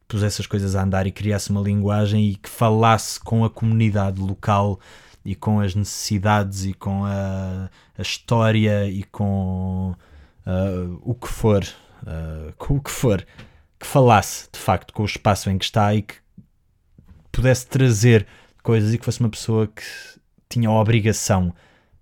pusesse 0.06 0.40
as 0.40 0.46
coisas 0.46 0.76
a 0.76 0.82
andar 0.82 1.06
e 1.06 1.12
criasse 1.12 1.50
uma 1.50 1.60
linguagem 1.60 2.30
e 2.30 2.36
que 2.36 2.48
falasse 2.48 3.18
com 3.20 3.44
a 3.44 3.50
comunidade 3.50 4.20
local 4.20 4.78
e 5.24 5.34
com 5.34 5.60
as 5.60 5.74
necessidades 5.74 6.64
e 6.64 6.74
com 6.74 7.04
a, 7.04 7.70
a 7.96 8.02
história 8.02 8.86
e 8.88 9.02
com 9.04 9.94
uh, 10.46 11.00
o 11.02 11.14
que 11.14 11.28
for, 11.28 11.64
uh, 12.02 12.52
com 12.58 12.76
o 12.76 12.80
que 12.80 12.90
for, 12.90 13.26
que 13.78 13.86
falasse 13.86 14.48
de 14.52 14.58
facto 14.58 14.92
com 14.92 15.02
o 15.02 15.06
espaço 15.06 15.48
em 15.50 15.56
que 15.56 15.64
está 15.64 15.94
e 15.94 16.02
que 16.02 16.14
pudesse 17.32 17.66
trazer 17.66 18.26
coisas 18.62 18.92
e 18.92 18.98
que 18.98 19.04
fosse 19.04 19.20
uma 19.20 19.30
pessoa 19.30 19.66
que 19.66 19.82
tinha 20.48 20.68
a 20.68 20.72
obrigação 20.72 21.52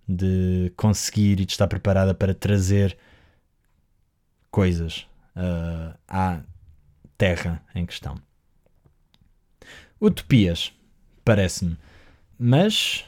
de 0.08 0.72
conseguir 0.76 1.40
e 1.40 1.46
de 1.46 1.52
estar 1.52 1.68
preparada 1.68 2.12
para 2.12 2.34
trazer 2.34 2.98
coisas 4.50 5.06
uh, 5.36 5.96
à 6.08 6.40
terra 7.22 7.62
em 7.72 7.86
questão. 7.86 8.20
Utopias, 10.00 10.72
parece-me. 11.24 11.78
Mas 12.36 13.06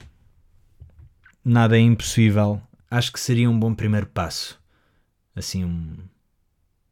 nada 1.45 1.77
é 1.77 1.81
impossível. 1.81 2.63
Acho 2.89 3.13
que 3.13 3.19
seria 3.19 3.51
um 3.51 3.59
bom 3.59 3.75
primeiro 3.75 4.07
passo. 4.07 4.63
Assim, 5.35 5.65
um, 5.65 5.97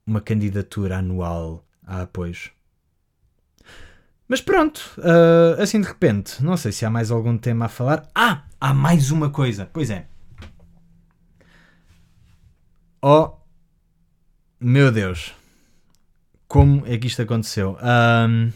uma 0.04 0.20
candidatura 0.20 0.98
anual 0.98 1.64
a 1.86 2.02
apoios. 2.02 2.50
Mas 4.26 4.40
pronto, 4.40 4.80
uh, 4.98 5.62
assim 5.62 5.80
de 5.80 5.86
repente, 5.86 6.42
não 6.42 6.56
sei 6.56 6.72
se 6.72 6.84
há 6.84 6.90
mais 6.90 7.12
algum 7.12 7.38
tema 7.38 7.66
a 7.66 7.68
falar. 7.68 8.10
Ah, 8.12 8.46
há 8.60 8.74
mais 8.74 9.12
uma 9.12 9.30
coisa. 9.30 9.64
Pois 9.72 9.90
é. 9.90 10.08
Oh, 13.00 13.30
meu 14.58 14.90
Deus. 14.90 15.40
Como 16.52 16.82
é 16.86 16.98
que 16.98 17.06
isto 17.06 17.22
aconteceu? 17.22 17.78
Um, 17.82 18.52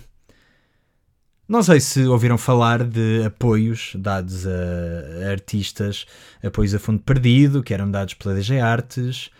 não 1.49 1.63
sei 1.63 1.81
se 1.81 2.05
ouviram 2.05 2.37
falar 2.37 2.85
de 2.85 3.25
apoios 3.25 3.93
dados 3.99 4.45
a 4.47 5.31
artistas, 5.31 6.05
apoios 6.45 6.75
a 6.75 6.79
fundo 6.79 7.01
perdido, 7.01 7.63
que 7.63 7.73
eram 7.73 7.91
dados 7.91 8.15
pela 8.15 8.35
DG 8.35 8.61
Artes, 8.61 9.31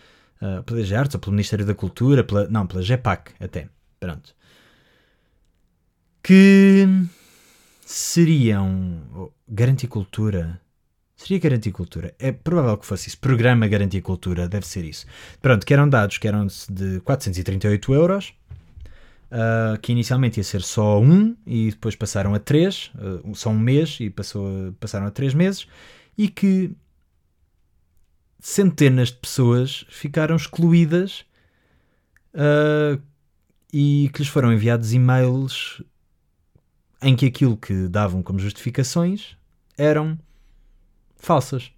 uh, 0.41 0.63
pela 0.63 0.81
DG 0.81 0.95
Artes 0.95 1.15
ou 1.15 1.21
pelo 1.21 1.33
Ministério 1.33 1.65
da 1.65 1.75
Cultura, 1.75 2.23
pela, 2.23 2.47
não, 2.47 2.65
pela 2.65 2.81
GEPAC 2.81 3.31
até. 3.39 3.69
Pronto 3.99 4.37
que 6.27 6.85
seriam 7.85 9.01
oh, 9.15 9.31
Garanticultura. 9.47 10.59
Seria 11.15 11.39
Garanticultura. 11.39 12.13
É 12.19 12.33
provável 12.33 12.77
que 12.77 12.85
fosse 12.85 13.07
isso. 13.07 13.17
Programa 13.17 13.65
Garanticultura, 13.65 14.45
deve 14.45 14.67
ser 14.67 14.83
isso. 14.83 15.05
Pronto, 15.41 15.65
que 15.65 15.73
eram 15.73 15.87
dados 15.87 16.17
que 16.17 16.27
eram 16.27 16.45
de 16.69 16.99
438 16.99 17.93
euros, 17.93 18.33
uh, 19.31 19.79
que 19.79 19.91
inicialmente 19.91 20.39
ia 20.39 20.43
ser 20.43 20.61
só 20.61 20.99
um 20.99 21.35
e 21.45 21.71
depois 21.71 21.95
passaram 21.95 22.33
a 22.33 22.39
três, 22.39 22.91
uh, 22.95 23.35
só 23.35 23.49
um 23.49 23.59
mês 23.59 23.97
e 23.99 24.09
passou, 24.09 24.73
passaram 24.79 25.07
a 25.07 25.11
três 25.11 25.33
meses, 25.33 25.67
e 26.17 26.27
que 26.27 26.75
centenas 28.39 29.09
de 29.09 29.17
pessoas 29.17 29.85
ficaram 29.89 30.35
excluídas 30.35 31.25
uh, 32.33 33.01
e 33.73 34.09
que 34.13 34.19
lhes 34.19 34.29
foram 34.29 34.53
enviados 34.53 34.93
e-mails 34.93 35.81
em 37.01 37.15
que 37.15 37.25
aquilo 37.25 37.57
que 37.57 37.87
davam 37.87 38.23
como 38.23 38.39
justificações 38.39 39.37
eram 39.77 40.17
falsas. 41.15 41.71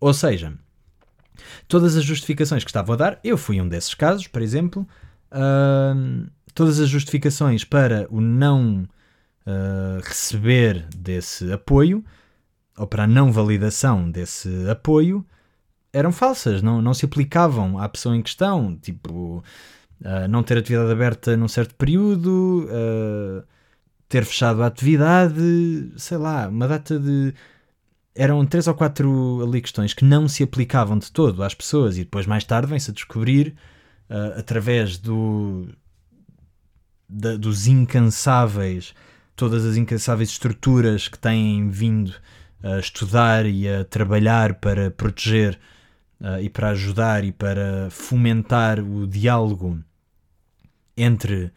Ou 0.00 0.14
seja, 0.14 0.54
todas 1.68 1.96
as 1.96 2.04
justificações 2.04 2.64
que 2.64 2.70
estavam 2.70 2.94
a 2.94 2.96
dar, 2.96 3.20
eu 3.22 3.36
fui 3.36 3.60
um 3.60 3.68
desses 3.68 3.94
casos, 3.94 4.26
por 4.26 4.40
exemplo, 4.40 4.88
todas 6.54 6.80
as 6.80 6.88
justificações 6.88 7.64
para 7.64 8.06
o 8.10 8.20
não 8.20 8.86
uh, 9.46 10.00
receber 10.02 10.86
desse 10.94 11.52
apoio, 11.52 12.04
ou 12.76 12.86
para 12.86 13.04
a 13.04 13.06
não 13.06 13.32
validação 13.32 14.10
desse 14.10 14.48
apoio, 14.68 15.24
eram 15.92 16.10
falsas, 16.10 16.62
não, 16.62 16.80
não 16.80 16.94
se 16.94 17.04
aplicavam 17.04 17.78
à 17.78 17.88
pessoa 17.88 18.16
em 18.16 18.22
questão, 18.22 18.76
tipo, 18.80 19.44
uh, 20.00 20.28
não 20.28 20.42
ter 20.42 20.58
atividade 20.58 20.90
aberta 20.90 21.36
num 21.36 21.48
certo 21.48 21.74
período, 21.74 22.66
uh, 22.66 23.44
ter 24.08 24.24
fechado 24.24 24.62
a 24.62 24.66
atividade, 24.66 25.92
sei 25.96 26.18
lá, 26.18 26.48
uma 26.48 26.68
data 26.68 26.98
de. 26.98 27.34
Eram 28.14 28.44
três 28.44 28.66
ou 28.66 28.74
quatro 28.74 29.42
ali 29.42 29.62
questões 29.62 29.94
que 29.94 30.04
não 30.04 30.28
se 30.28 30.42
aplicavam 30.42 30.98
de 30.98 31.10
todo 31.10 31.42
às 31.42 31.54
pessoas 31.54 31.96
e 31.96 32.04
depois 32.04 32.26
mais 32.26 32.44
tarde 32.44 32.68
vem-se 32.68 32.90
a 32.90 32.94
descobrir 32.94 33.56
uh, 34.12 34.38
através 34.38 34.98
do, 34.98 35.68
da, 37.08 37.36
dos 37.36 37.66
incansáveis, 37.66 38.94
todas 39.34 39.64
as 39.64 39.76
incansáveis 39.76 40.30
estruturas 40.30 41.08
que 41.08 41.18
têm 41.18 41.70
vindo 41.70 42.14
a 42.62 42.78
estudar 42.78 43.46
e 43.46 43.66
a 43.68 43.84
trabalhar 43.84 44.54
para 44.54 44.90
proteger 44.90 45.58
uh, 46.20 46.40
e 46.40 46.50
para 46.50 46.68
ajudar 46.68 47.24
e 47.24 47.32
para 47.32 47.88
fomentar 47.90 48.78
o 48.78 49.06
diálogo 49.06 49.82
entre 50.96 51.50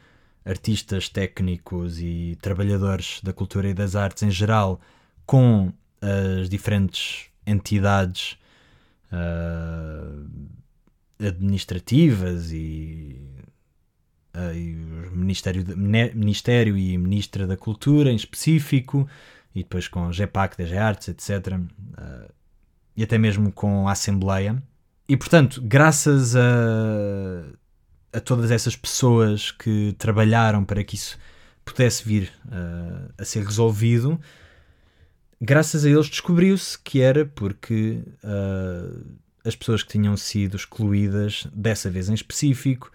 artistas, 0.46 1.10
técnicos 1.10 2.00
e 2.00 2.38
trabalhadores 2.42 3.20
da 3.22 3.34
cultura 3.34 3.68
e 3.68 3.74
das 3.74 3.96
artes 3.96 4.24
em 4.24 4.32
geral 4.32 4.80
com 5.26 5.74
as 6.02 6.48
diferentes 6.48 7.26
entidades 7.46 8.38
uh, 9.12 10.30
administrativas 11.20 12.52
e, 12.52 13.22
uh, 14.36 14.54
e 14.54 15.08
o 15.12 15.16
Ministério, 15.16 15.64
Ministério 15.78 16.78
e 16.78 16.98
Ministra 16.98 17.48
da 17.48 17.58
Cultura 17.58 18.12
em 18.12 18.16
específico, 18.16 19.08
e 19.54 19.64
depois 19.64 19.88
com 19.88 20.12
GEPAC, 20.12 20.58
DG 20.58 20.78
Artes, 20.78 21.08
etc. 21.08 21.60
Ah, 21.98 22.28
e 22.98 23.04
até 23.04 23.18
mesmo 23.18 23.52
com 23.54 23.88
a 23.88 23.94
Assembleia. 23.94 24.62
E 25.08 25.16
portanto, 25.16 25.62
graças 25.62 26.36
a 26.36 26.42
a 28.16 28.22
todas 28.22 28.50
essas 28.50 28.78
pessoas 28.78 29.52
que 29.52 29.94
trabalharam 29.98 30.64
para 30.64 30.84
que 30.84 30.96
isso 30.96 31.18
pudesse 31.66 32.08
vir 32.08 32.32
uh, 32.46 33.12
a 33.18 33.26
ser 33.26 33.44
resolvido, 33.44 34.20
graças 35.42 35.84
a 35.84 35.90
eles 35.90 36.08
descobriu-se 36.08 36.80
que 36.80 37.02
era 37.02 37.26
porque 37.26 38.02
uh, 38.24 39.06
as 39.46 39.56
pessoas 39.56 39.84
que 39.84 39.90
tinham 39.90 40.18
sido 40.18 40.58
excluídas, 40.58 41.48
dessa 41.54 41.90
vez 41.90 42.10
em 42.10 42.14
específico, 42.14 42.92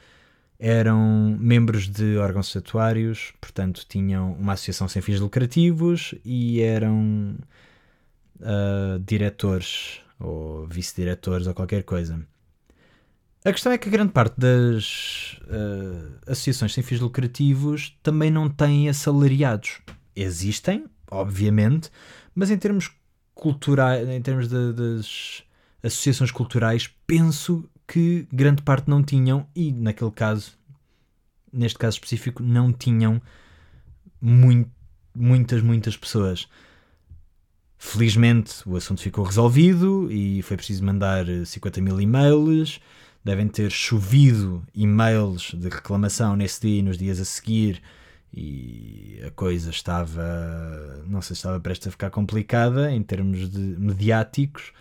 eram 0.59 1.37
membros 1.41 1.89
de 1.89 2.19
órgãos 2.19 2.49
estatuários, 2.49 3.33
portanto 3.41 3.87
tinham 3.89 4.33
uma 4.35 4.53
associação 4.53 4.87
sem 4.89 5.01
fins 5.01 5.19
lucrativos 5.19 6.15
e 6.25 6.61
eram 6.61 7.37
uh, 8.41 8.99
diretores 9.07 10.01
ou 10.19 10.67
vice-diretores 10.67 11.47
ou 11.47 11.55
qualquer 11.55 11.83
coisa. 11.83 12.21
A 13.43 13.53
questão 13.53 13.73
é 13.73 13.79
que 13.79 13.89
a 13.89 13.93
grande 13.93 14.13
parte 14.13 14.39
das 14.39 15.39
uh, 15.45 16.19
associações 16.27 16.75
sem 16.75 16.85
fins 16.85 17.01
lucrativos 17.01 17.97
também 18.03 18.31
não 18.31 18.51
têm 18.51 18.87
assalariados. 18.87 19.81
Existem, 20.15 20.85
obviamente, 21.11 21.91
mas 22.35 22.51
em 22.51 22.59
termos 22.59 22.91
culturais, 23.35 24.07
em 24.07 24.21
termos 24.21 24.47
de, 24.47 24.75
das 24.75 25.43
associações 25.83 26.31
culturais, 26.31 26.90
penso 27.07 27.69
que 27.87 28.27
grande 28.33 28.62
parte 28.62 28.88
não 28.88 29.03
tinham, 29.03 29.47
e 29.55 29.73
naquele 29.73 30.11
caso, 30.11 30.53
neste 31.53 31.79
caso 31.79 31.97
específico, 31.97 32.43
não 32.43 32.73
tinham 32.73 33.21
muito, 34.21 34.71
muitas, 35.14 35.62
muitas 35.62 35.97
pessoas. 35.97 36.49
Felizmente 37.79 38.69
o 38.69 38.77
assunto 38.77 39.01
ficou 39.01 39.25
resolvido 39.25 40.11
e 40.12 40.43
foi 40.43 40.57
preciso 40.57 40.85
mandar 40.85 41.25
50 41.47 41.81
mil 41.81 42.01
e-mails 42.01 42.81
devem 43.25 43.49
ter 43.49 43.71
chovido 43.71 44.62
e-mails 44.75 45.53
de 45.55 45.69
reclamação 45.69 46.37
nesse 46.37 46.61
dia 46.62 46.79
e 46.81 46.83
nos 46.83 46.97
dias 46.97 47.21
a 47.21 47.25
seguir 47.25 47.83
e 48.33 49.21
a 49.27 49.31
coisa 49.31 49.71
estava, 49.71 51.03
não 51.07 51.21
sei 51.21 51.35
se 51.35 51.40
estava 51.40 51.59
prestes 51.61 51.88
a 51.88 51.90
ficar 51.90 52.11
complicada 52.11 52.93
em 52.93 53.03
termos 53.03 53.51
de 53.51 53.59
mediáticos, 53.59 54.73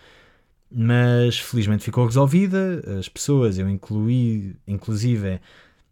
mas 0.70 1.38
felizmente 1.38 1.84
ficou 1.84 2.06
resolvida. 2.06 2.82
As 2.98 3.08
pessoas, 3.08 3.58
eu 3.58 3.68
incluí, 3.68 4.56
inclusive, 4.66 5.40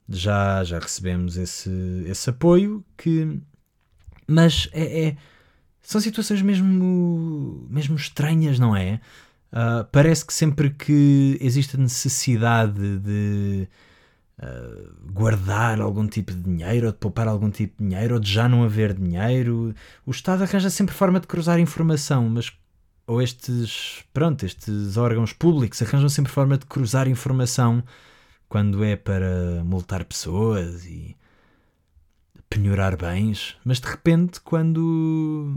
já, 0.09 0.63
já 0.65 0.79
recebemos 0.79 1.37
esse, 1.37 1.71
esse 2.07 2.31
apoio 2.31 2.85
que 2.97 3.41
Mas 4.27 4.69
é, 4.73 5.09
é, 5.09 5.17
são 5.83 6.01
situações 6.01 6.43
mesmo, 6.43 7.67
mesmo 7.71 7.97
estranhas, 7.97 8.59
não 8.59 8.77
é? 8.77 9.01
Uh, 9.51 9.85
parece 9.91 10.27
que 10.27 10.35
sempre 10.35 10.71
que 10.71 11.39
existe 11.41 11.77
a 11.77 11.81
necessidade 11.81 12.99
de 12.99 13.67
uh, 14.39 15.11
guardar 15.11 15.81
algum 15.81 16.07
tipo 16.07 16.33
de 16.33 16.43
dinheiro, 16.43 16.87
ou 16.87 16.93
de 16.93 16.99
poupar 16.99 17.27
algum 17.27 17.51
tipo 17.51 17.83
de 17.83 17.89
dinheiro, 17.89 18.17
ou 18.17 18.21
de 18.21 18.31
já 18.31 18.49
não 18.49 18.63
haver 18.63 18.93
dinheiro, 18.93 19.75
o 20.05 20.11
Estado 20.11 20.43
arranja 20.43 20.69
sempre 20.69 20.95
forma 20.95 21.19
de 21.19 21.27
cruzar 21.27 21.59
informação, 21.59 22.29
mas 22.29 22.53
ou 23.09 23.23
estes, 23.23 24.05
pronto, 24.13 24.45
estes 24.45 24.99
órgãos 24.99 25.33
públicos 25.33 25.81
arranjam 25.81 26.11
sempre 26.11 26.31
forma 26.31 26.59
de 26.59 26.67
cruzar 26.67 27.09
informação 27.09 27.83
quando 28.51 28.85
é 28.85 28.97
para 28.97 29.65
multar 29.65 30.05
pessoas 30.05 30.85
e 30.85 31.17
penhorar 32.51 32.99
bens, 32.99 33.57
mas 33.65 33.81
de 33.81 33.89
repente 33.89 34.41
quando 34.43 35.55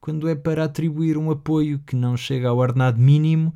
quando 0.00 0.28
é 0.28 0.34
para 0.34 0.64
atribuir 0.64 1.18
um 1.18 1.30
apoio 1.30 1.80
que 1.80 1.96
não 1.96 2.16
chega 2.16 2.48
ao 2.48 2.58
ordenado 2.58 3.00
mínimo, 3.00 3.52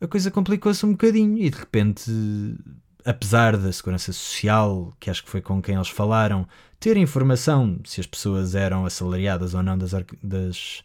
a 0.00 0.06
coisa 0.06 0.30
complicou-se 0.30 0.84
um 0.84 0.92
bocadinho 0.92 1.38
e 1.38 1.48
de 1.50 1.58
repente, 1.58 2.10
apesar 3.04 3.56
da 3.56 3.70
segurança 3.72 4.12
social, 4.12 4.94
que 4.98 5.10
acho 5.10 5.24
que 5.24 5.30
foi 5.30 5.42
com 5.42 5.60
quem 5.60 5.74
eles 5.74 5.88
falaram, 5.88 6.46
ter 6.78 6.96
informação 6.96 7.80
se 7.84 8.00
as 8.00 8.06
pessoas 8.06 8.54
eram 8.54 8.86
assalariadas 8.86 9.52
ou 9.54 9.62
não 9.62 9.76
das, 9.76 9.92
das 10.22 10.84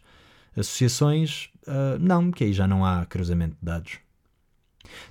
associações, 0.56 1.50
uh, 1.66 1.98
não, 2.00 2.30
que 2.30 2.44
aí 2.44 2.52
já 2.52 2.66
não 2.66 2.84
há 2.84 3.04
cruzamento 3.06 3.56
de 3.60 3.64
dados. 3.64 3.98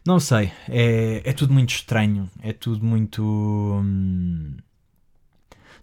Não 0.05 0.19
sei, 0.19 0.51
é, 0.69 1.21
é 1.23 1.33
tudo 1.33 1.53
muito 1.53 1.69
estranho, 1.69 2.29
é 2.41 2.53
tudo 2.53 2.83
muito. 2.85 3.23
Hum, 3.23 4.55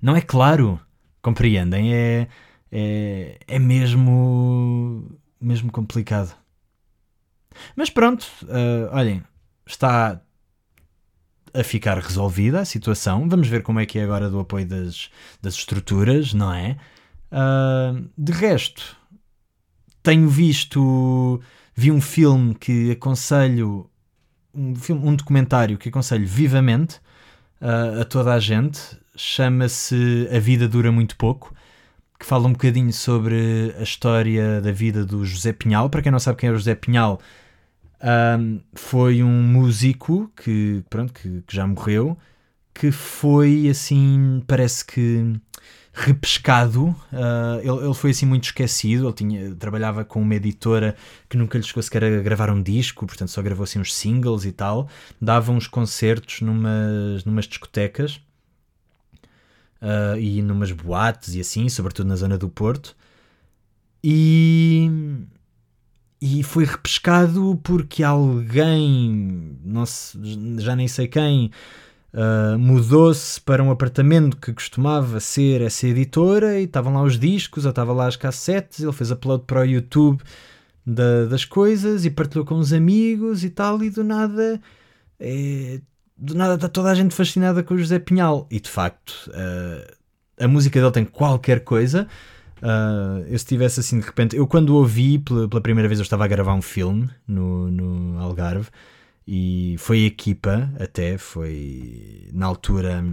não 0.00 0.16
é 0.16 0.20
claro, 0.20 0.80
compreendem? 1.20 1.94
É 1.94 2.28
é, 2.72 3.38
é 3.46 3.58
mesmo, 3.58 5.06
mesmo 5.38 5.70
complicado. 5.70 6.34
Mas 7.76 7.90
pronto, 7.90 8.26
uh, 8.44 8.88
olhem, 8.92 9.22
está 9.66 10.22
a 11.52 11.62
ficar 11.62 11.98
resolvida 11.98 12.60
a 12.60 12.64
situação. 12.64 13.28
Vamos 13.28 13.46
ver 13.46 13.62
como 13.62 13.78
é 13.78 13.84
que 13.84 13.98
é 13.98 14.04
agora 14.04 14.30
do 14.30 14.40
apoio 14.40 14.66
das, 14.66 15.10
das 15.42 15.54
estruturas, 15.54 16.32
não 16.32 16.52
é? 16.52 16.78
Uh, 17.30 18.08
de 18.16 18.32
resto, 18.32 18.96
tenho 20.02 20.28
visto. 20.28 21.40
Vi 21.74 21.90
um 21.90 22.00
filme 22.00 22.54
que 22.54 22.90
aconselho. 22.90 23.88
Um, 24.54 24.74
filme, 24.74 25.08
um 25.08 25.14
documentário 25.14 25.78
que 25.78 25.88
aconselho 25.88 26.26
vivamente 26.26 26.96
uh, 27.60 28.00
a 28.00 28.04
toda 28.04 28.34
a 28.34 28.38
gente. 28.38 28.80
Chama-se 29.16 30.28
A 30.34 30.38
Vida 30.38 30.66
Dura 30.68 30.90
Muito 30.90 31.16
Pouco 31.16 31.54
que 32.22 32.26
fala 32.28 32.46
um 32.46 32.52
bocadinho 32.52 32.92
sobre 32.92 33.74
a 33.76 33.82
história 33.82 34.60
da 34.60 34.70
vida 34.70 35.04
do 35.04 35.24
José 35.24 35.52
Pinhal. 35.52 35.90
Para 35.90 36.00
quem 36.02 36.12
não 36.12 36.20
sabe 36.20 36.38
quem 36.38 36.48
é 36.48 36.52
o 36.52 36.56
José 36.56 36.76
Pinhal, 36.76 37.20
um, 38.38 38.60
foi 38.74 39.24
um 39.24 39.42
músico 39.42 40.30
que, 40.36 40.84
pronto, 40.88 41.12
que, 41.12 41.42
que, 41.42 41.56
já 41.56 41.66
morreu, 41.66 42.16
que 42.72 42.92
foi 42.92 43.68
assim, 43.68 44.40
parece 44.46 44.84
que 44.84 45.34
repescado. 45.92 46.86
Uh, 47.12 47.60
ele, 47.60 47.86
ele, 47.86 47.94
foi 47.94 48.10
assim 48.10 48.26
muito 48.26 48.44
esquecido. 48.44 49.06
Ele 49.06 49.14
tinha, 49.14 49.54
trabalhava 49.54 50.04
com 50.04 50.22
uma 50.22 50.34
editora 50.34 50.96
que 51.28 51.36
nunca 51.36 51.58
lhe 51.58 51.64
chegou 51.64 51.82
sequer 51.82 52.04
a 52.04 52.22
gravar 52.22 52.50
um 52.50 52.62
disco, 52.62 53.06
portanto 53.06 53.30
só 53.30 53.42
gravou 53.42 53.64
assim 53.64 53.78
uns 53.78 53.94
singles 53.94 54.44
e 54.44 54.52
tal. 54.52 54.88
Dava 55.20 55.52
uns 55.52 55.66
concertos 55.66 56.40
numas, 56.40 57.24
numas 57.24 57.46
discotecas 57.46 58.20
uh, 59.82 60.18
e 60.18 60.40
numas 60.40 60.72
boates 60.72 61.34
e 61.34 61.40
assim, 61.40 61.68
sobretudo 61.68 62.08
na 62.08 62.16
zona 62.16 62.38
do 62.38 62.48
Porto. 62.48 62.96
E, 64.02 64.90
e 66.20 66.42
foi 66.42 66.64
repescado 66.64 67.60
porque 67.62 68.02
alguém, 68.02 69.58
não 69.64 69.86
se, 69.86 70.18
já 70.58 70.74
nem 70.74 70.88
sei 70.88 71.06
quem, 71.06 71.50
uh, 72.14 72.58
mudou-se 72.58 73.40
para 73.40 73.62
um 73.62 73.70
apartamento 73.70 74.36
que 74.36 74.52
costumava 74.52 75.20
ser 75.20 75.60
essa 75.60 75.86
editora 75.86 76.60
e 76.60 76.64
estavam 76.64 76.94
lá 76.94 77.02
os 77.02 77.18
discos, 77.18 77.64
ou 77.64 77.70
estavam 77.70 77.94
lá 77.94 78.06
as 78.06 78.16
cassetes, 78.16 78.80
ele 78.80 78.92
fez 78.92 79.10
upload 79.10 79.44
para 79.46 79.60
o 79.60 79.64
YouTube 79.64 80.22
da, 80.84 81.26
das 81.26 81.44
coisas 81.44 82.04
e 82.04 82.10
partilhou 82.10 82.44
com 82.44 82.56
os 82.56 82.72
amigos 82.72 83.44
e 83.44 83.50
tal, 83.50 83.82
e 83.82 83.90
do 83.90 84.04
nada 84.04 84.60
é, 85.18 85.80
do 86.16 86.34
nada 86.34 86.54
está 86.54 86.68
toda 86.68 86.90
a 86.90 86.94
gente 86.94 87.14
fascinada 87.14 87.62
com 87.62 87.74
o 87.74 87.78
José 87.78 87.98
Pinhal. 87.98 88.46
E 88.50 88.60
de 88.60 88.68
facto, 88.68 89.28
uh, 89.28 89.92
a 90.38 90.48
música 90.48 90.80
dele 90.80 90.92
tem 90.92 91.04
qualquer 91.04 91.60
coisa. 91.60 92.06
Uh, 92.58 93.26
eu 93.26 93.38
se 93.38 93.44
tivesse 93.44 93.80
assim 93.80 93.98
de 93.98 94.06
repente, 94.06 94.36
eu 94.36 94.46
quando 94.46 94.76
ouvi 94.76 95.18
pela, 95.18 95.48
pela, 95.48 95.60
primeira 95.60 95.88
vez, 95.88 95.98
eu 95.98 96.04
estava 96.04 96.24
a 96.24 96.28
gravar 96.28 96.54
um 96.54 96.62
filme 96.62 97.10
no, 97.26 97.68
no 97.70 98.18
Algarve 98.20 98.68
e 99.26 99.76
foi 99.78 100.04
equipa, 100.04 100.72
até 100.78 101.18
foi 101.18 102.28
na 102.32 102.46
altura, 102.46 103.04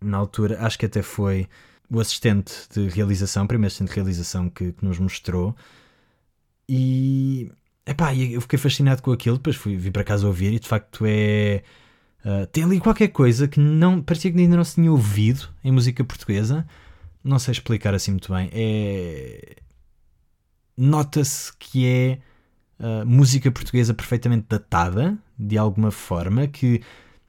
na 0.00 0.16
altura, 0.18 0.58
acho 0.60 0.78
que 0.78 0.86
até 0.86 1.02
foi 1.02 1.48
o 1.90 2.00
assistente 2.00 2.52
de 2.74 2.88
realização, 2.88 3.46
primeiro 3.46 3.68
assistente 3.68 3.88
de 3.90 3.94
realização 3.94 4.48
que, 4.48 4.72
que 4.72 4.84
nos 4.84 4.98
mostrou. 4.98 5.54
E 6.68 7.50
epá, 7.86 8.14
eu 8.14 8.40
fiquei 8.40 8.58
fascinado 8.58 9.02
com 9.02 9.12
aquilo. 9.12 9.36
Depois 9.36 9.56
fui, 9.56 9.76
vim 9.76 9.90
para 9.90 10.04
casa 10.04 10.26
ouvir 10.26 10.52
e 10.54 10.58
de 10.58 10.68
facto 10.68 11.04
é 11.06 11.62
Uh, 12.24 12.46
tem 12.46 12.62
ali 12.62 12.78
qualquer 12.78 13.08
coisa 13.08 13.48
que 13.48 13.58
não 13.58 14.00
parecia 14.00 14.30
que 14.30 14.38
ainda 14.38 14.56
não 14.56 14.62
se 14.62 14.76
tinha 14.76 14.90
ouvido 14.90 15.48
em 15.64 15.72
música 15.72 16.04
portuguesa. 16.04 16.66
Não 17.22 17.38
sei 17.38 17.52
explicar 17.52 17.94
assim 17.94 18.12
muito 18.12 18.32
bem. 18.32 18.48
É... 18.52 19.56
Nota-se 20.76 21.52
que 21.58 21.86
é 21.86 22.18
uh, 22.78 23.06
música 23.06 23.50
portuguesa 23.50 23.94
perfeitamente 23.94 24.46
datada, 24.48 25.16
de 25.38 25.58
alguma 25.58 25.90
forma, 25.90 26.46
que 26.46 26.82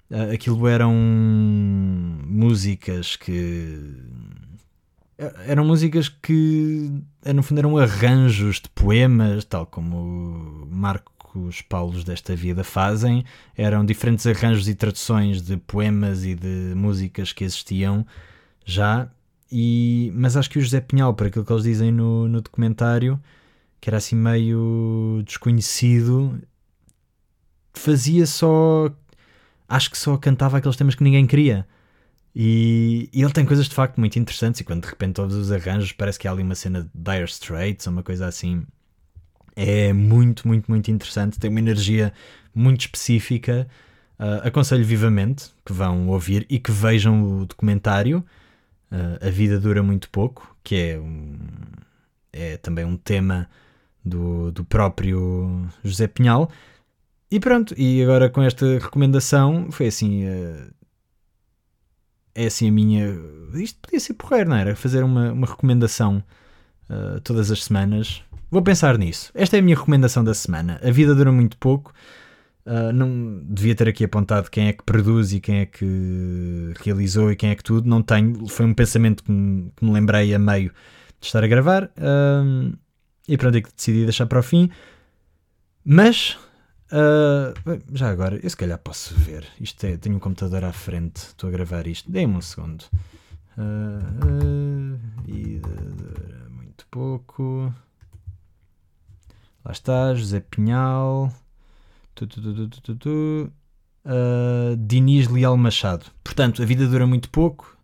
uh, 0.09 0.33
aquilo 0.33 0.67
eram 0.67 0.93
músicas 2.25 3.15
que. 3.15 3.79
Eram 5.47 5.63
músicas 5.63 6.09
que, 6.09 6.91
no 7.33 7.43
fundo, 7.43 7.59
eram 7.59 7.77
arranjos 7.77 8.59
de 8.59 8.67
poemas, 8.69 9.45
tal 9.45 9.65
como 9.65 10.67
Marco 10.69 11.13
os 11.35 11.61
Paulos 11.61 12.03
desta 12.03 12.35
vida 12.35 12.63
fazem 12.63 13.25
eram 13.55 13.85
diferentes 13.85 14.25
arranjos 14.27 14.67
e 14.67 14.75
traduções 14.75 15.41
de 15.41 15.57
poemas 15.57 16.23
e 16.23 16.35
de 16.35 16.73
músicas 16.75 17.33
que 17.33 17.43
existiam 17.43 18.05
já. 18.65 19.07
E, 19.51 20.11
mas 20.15 20.35
acho 20.35 20.49
que 20.49 20.57
o 20.57 20.61
José 20.61 20.81
Pinhal, 20.81 21.13
por 21.13 21.27
aquilo 21.27 21.45
que 21.45 21.53
eles 21.53 21.63
dizem 21.63 21.91
no, 21.91 22.27
no 22.27 22.41
documentário, 22.41 23.19
que 23.83 23.89
era 23.89 23.97
assim 23.97 24.15
meio 24.15 25.21
desconhecido, 25.25 26.41
fazia 27.73 28.25
só. 28.25 28.89
Acho 29.67 29.91
que 29.91 29.97
só 29.97 30.15
cantava 30.15 30.57
aqueles 30.57 30.77
temas 30.77 30.95
que 30.95 31.03
ninguém 31.03 31.27
queria. 31.27 31.67
E, 32.33 33.09
e, 33.11 33.21
ele 33.21 33.33
tem 33.33 33.45
coisas 33.45 33.67
de 33.67 33.75
facto 33.75 33.99
muito 33.99 34.17
interessantes. 34.17 34.61
E 34.61 34.63
quando 34.63 34.83
de 34.83 34.87
repente 34.87 35.15
todos 35.15 35.35
os 35.35 35.51
arranjos, 35.51 35.91
parece 35.91 36.17
que 36.17 36.29
há 36.29 36.31
ali 36.31 36.41
uma 36.41 36.55
cena 36.55 36.83
de 36.83 36.89
Dire 36.95 37.25
Straits 37.25 37.85
ou 37.85 37.91
uma 37.91 38.03
coisa 38.03 38.25
assim 38.25 38.65
é 39.53 39.91
muito, 39.91 40.47
muito, 40.47 40.71
muito 40.71 40.89
interessante. 40.89 41.37
Tem 41.37 41.49
uma 41.49 41.59
energia 41.59 42.13
muito 42.55 42.79
específica. 42.79 43.67
Uh, 44.17 44.47
aconselho 44.47 44.85
vivamente 44.85 45.51
que 45.65 45.73
vão 45.73 46.07
ouvir 46.07 46.45
e 46.49 46.57
que 46.57 46.71
vejam 46.71 47.41
o 47.41 47.45
documentário 47.45 48.23
uh, 48.89 49.27
A 49.27 49.29
Vida 49.29 49.59
Dura 49.59 49.83
Muito 49.83 50.09
Pouco, 50.09 50.55
que 50.63 50.73
é, 50.73 50.97
um, 50.97 51.37
é 52.31 52.55
também 52.55 52.85
um 52.85 52.95
tema 52.95 53.49
do, 54.03 54.51
do 54.51 54.63
próprio 54.63 55.67
José 55.83 56.07
Pinhal. 56.07 56.49
E 57.31 57.39
pronto, 57.39 57.73
e 57.77 58.03
agora 58.03 58.29
com 58.29 58.41
esta 58.41 58.77
recomendação 58.79 59.71
foi 59.71 59.87
assim. 59.87 60.25
Uh, 60.25 60.73
é 62.35 62.47
assim 62.47 62.69
a 62.69 62.71
minha. 62.71 63.15
Isto 63.53 63.79
podia 63.81 63.99
ser 63.99 64.13
porreiro, 64.15 64.49
não 64.49 64.57
era? 64.57 64.75
Fazer 64.75 65.03
uma, 65.03 65.31
uma 65.31 65.47
recomendação 65.47 66.23
todas 67.23 67.49
as 67.49 67.63
semanas 67.63 68.23
Vou 68.53 68.61
pensar 68.61 68.99
nisso. 68.99 69.31
Esta 69.33 69.57
é 69.57 69.59
a 69.59 69.63
minha 69.63 69.75
recomendação 69.75 70.23
da 70.23 70.31
semana. 70.31 70.79
A 70.83 70.91
vida 70.91 71.15
dura 71.15 71.31
muito 71.31 71.57
pouco. 71.57 71.91
Uh, 72.67 72.93
não 72.93 73.41
devia 73.43 73.73
ter 73.73 73.87
aqui 73.87 74.03
apontado 74.03 74.47
quem 74.51 74.67
é 74.67 74.73
que 74.73 74.83
produz 74.83 75.33
e 75.33 75.39
quem 75.39 75.61
é 75.61 75.65
que 75.65 76.71
realizou 76.83 77.31
e 77.31 77.35
quem 77.35 77.49
é 77.49 77.55
que 77.55 77.63
tudo. 77.63 77.89
Não 77.89 78.03
tenho. 78.03 78.47
Foi 78.47 78.63
um 78.63 78.73
pensamento 78.75 79.23
que 79.23 79.31
me, 79.31 79.71
que 79.75 79.83
me 79.83 79.91
lembrei 79.91 80.35
a 80.35 80.37
meio 80.37 80.69
de 81.19 81.25
estar 81.25 81.43
a 81.43 81.47
gravar. 81.47 81.85
Uh, 81.97 82.77
e 83.27 83.37
pronto, 83.37 83.57
é 83.57 83.61
que 83.61 83.73
decidi 83.73 84.03
deixar 84.03 84.25
para 84.25 84.39
o 84.39 84.43
fim. 84.43 84.69
Mas 85.85 86.37
Uh, 86.93 87.81
já 87.91 88.11
agora, 88.11 88.39
eu 88.43 88.47
se 88.47 88.55
calhar 88.55 88.77
posso 88.77 89.15
ver. 89.15 89.47
Isto 89.59 89.83
é, 89.85 89.97
tenho 89.97 90.15
um 90.15 90.19
computador 90.19 90.63
à 90.63 90.71
frente, 90.71 91.17
estou 91.17 91.47
a 91.47 91.51
gravar 91.51 91.87
isto. 91.87 92.11
Dê-me 92.11 92.35
um 92.35 92.41
segundo. 92.41 92.83
Uh, 93.57 94.13
uh, 94.23 94.99
e 95.27 95.59
dura 95.59 96.49
muito 96.51 96.85
pouco. 96.91 97.73
Lá 99.65 99.71
está, 99.71 100.13
José 100.13 100.39
Pinhal. 100.39 101.33
Tu, 102.13 102.27
tu, 102.27 102.95
tu, 102.95 103.51
uh, 104.05 104.77
Diniz 104.77 105.27
Leal 105.27 105.57
Machado. 105.57 106.05
Portanto, 106.23 106.61
a 106.61 106.65
vida 106.65 106.87
dura 106.87 107.07
muito 107.07 107.27
pouco. 107.31 107.75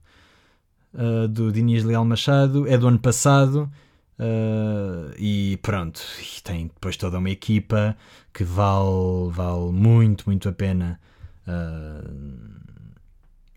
do 1.32 1.52
Diniz 1.52 1.84
Leal 1.84 2.06
Machado, 2.06 2.68
é 2.68 2.78
do 2.78 2.88
ano 2.88 3.00
passado. 3.00 3.72
Uh, 4.20 5.13
e 5.17 5.57
pronto, 5.61 6.01
e 6.20 6.41
tem 6.41 6.67
depois 6.67 6.97
toda 6.97 7.20
uma 7.20 7.30
equipa 7.30 7.95
que 8.34 8.43
vale, 8.43 9.32
vale 9.32 9.72
muito, 9.72 10.26
muito 10.28 10.49
a 10.49 10.51
pena 10.51 10.99
uh, 11.47 12.59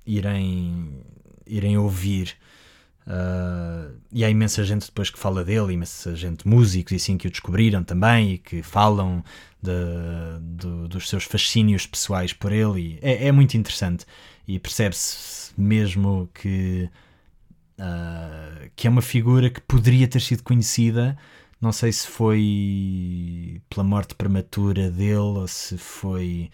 irem, 0.06 1.04
irem 1.46 1.76
ouvir. 1.76 2.36
Uh, 3.04 3.98
e 4.12 4.24
há 4.24 4.30
imensa 4.30 4.62
gente 4.62 4.86
depois 4.86 5.10
que 5.10 5.18
fala 5.18 5.44
dele, 5.44 5.72
imensa 5.72 6.14
gente, 6.14 6.46
músicos 6.46 6.92
e 6.92 6.96
assim 6.96 7.18
que 7.18 7.26
o 7.26 7.30
descobriram 7.30 7.82
também 7.82 8.34
e 8.34 8.38
que 8.38 8.62
falam 8.62 9.24
de, 9.60 9.72
de, 10.40 10.88
dos 10.88 11.08
seus 11.08 11.24
fascínios 11.24 11.86
pessoais 11.86 12.32
por 12.32 12.52
ele. 12.52 13.00
É, 13.02 13.26
é, 13.26 13.32
muito 13.32 13.56
interessante 13.56 14.06
e 14.46 14.60
percebe-se 14.60 15.52
mesmo 15.58 16.30
que, 16.32 16.88
uh, 17.82 18.70
que 18.76 18.86
é 18.86 18.90
uma 18.90 19.02
figura 19.02 19.50
que 19.50 19.60
poderia 19.60 20.06
ter 20.06 20.20
sido 20.20 20.42
conhecida. 20.42 21.16
Não 21.60 21.72
sei 21.72 21.92
se 21.92 22.06
foi 22.06 23.60
pela 23.68 23.84
morte 23.84 24.14
prematura 24.14 24.90
dele 24.90 25.16
ou 25.16 25.48
se 25.48 25.76
foi, 25.76 26.50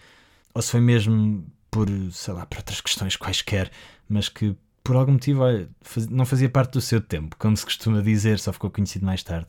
ou 0.53 0.61
se 0.61 0.71
foi 0.71 0.81
mesmo 0.81 1.45
por, 1.71 1.87
sei 2.11 2.33
lá, 2.33 2.45
por 2.45 2.57
outras 2.57 2.81
questões 2.81 3.15
quaisquer, 3.15 3.71
mas 4.07 4.29
que 4.29 4.55
por 4.83 4.95
algum 4.95 5.13
motivo 5.13 5.41
olha, 5.41 5.69
não 6.09 6.25
fazia 6.25 6.49
parte 6.49 6.73
do 6.73 6.81
seu 6.81 6.99
tempo, 7.01 7.35
como 7.37 7.55
se 7.55 7.65
costuma 7.65 8.01
dizer, 8.01 8.39
só 8.39 8.51
ficou 8.51 8.69
conhecido 8.71 9.05
mais 9.05 9.23
tarde. 9.23 9.47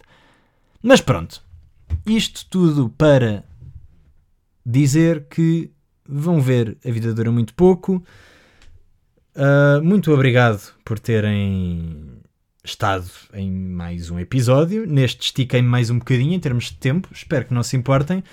Mas 0.83 1.01
pronto, 1.01 1.43
isto 2.07 2.47
tudo 2.49 2.89
para 2.91 3.45
dizer 4.65 5.27
que 5.29 5.71
vão 6.07 6.41
ver 6.41 6.77
A 6.85 6.91
Vida 6.91 7.15
Dura 7.15 7.31
Muito 7.31 7.55
Pouco. 7.55 8.03
Uh, 9.35 9.83
muito 9.83 10.13
obrigado 10.13 10.73
por 10.85 10.99
terem 10.99 12.21
estado 12.65 13.09
em 13.33 13.51
mais 13.51 14.11
um 14.11 14.19
episódio. 14.19 14.87
Neste 14.87 15.23
estiquei-me 15.23 15.69
mais 15.69 15.91
um 15.91 15.99
bocadinho 15.99 16.35
em 16.35 16.41
termos 16.41 16.65
de 16.65 16.75
tempo, 16.75 17.09
espero 17.13 17.47
que 17.47 17.55
não 17.55 17.63
se 17.63 17.77
importem. 17.77 18.25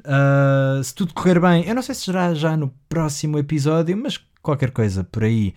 Uh, 0.00 0.82
se 0.82 0.94
tudo 0.94 1.14
correr 1.14 1.40
bem, 1.40 1.66
eu 1.66 1.74
não 1.74 1.82
sei 1.82 1.94
se 1.94 2.02
será 2.02 2.34
já 2.34 2.56
no 2.56 2.72
próximo 2.88 3.38
episódio, 3.38 3.96
mas 3.96 4.18
qualquer 4.42 4.70
coisa 4.70 5.04
por 5.04 5.24
aí 5.24 5.54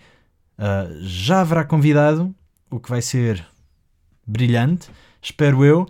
uh, 0.58 0.98
já 1.00 1.40
haverá 1.40 1.64
convidado, 1.64 2.34
o 2.70 2.78
que 2.78 2.90
vai 2.90 3.02
ser 3.02 3.44
brilhante, 4.26 4.88
espero 5.20 5.64
eu. 5.64 5.86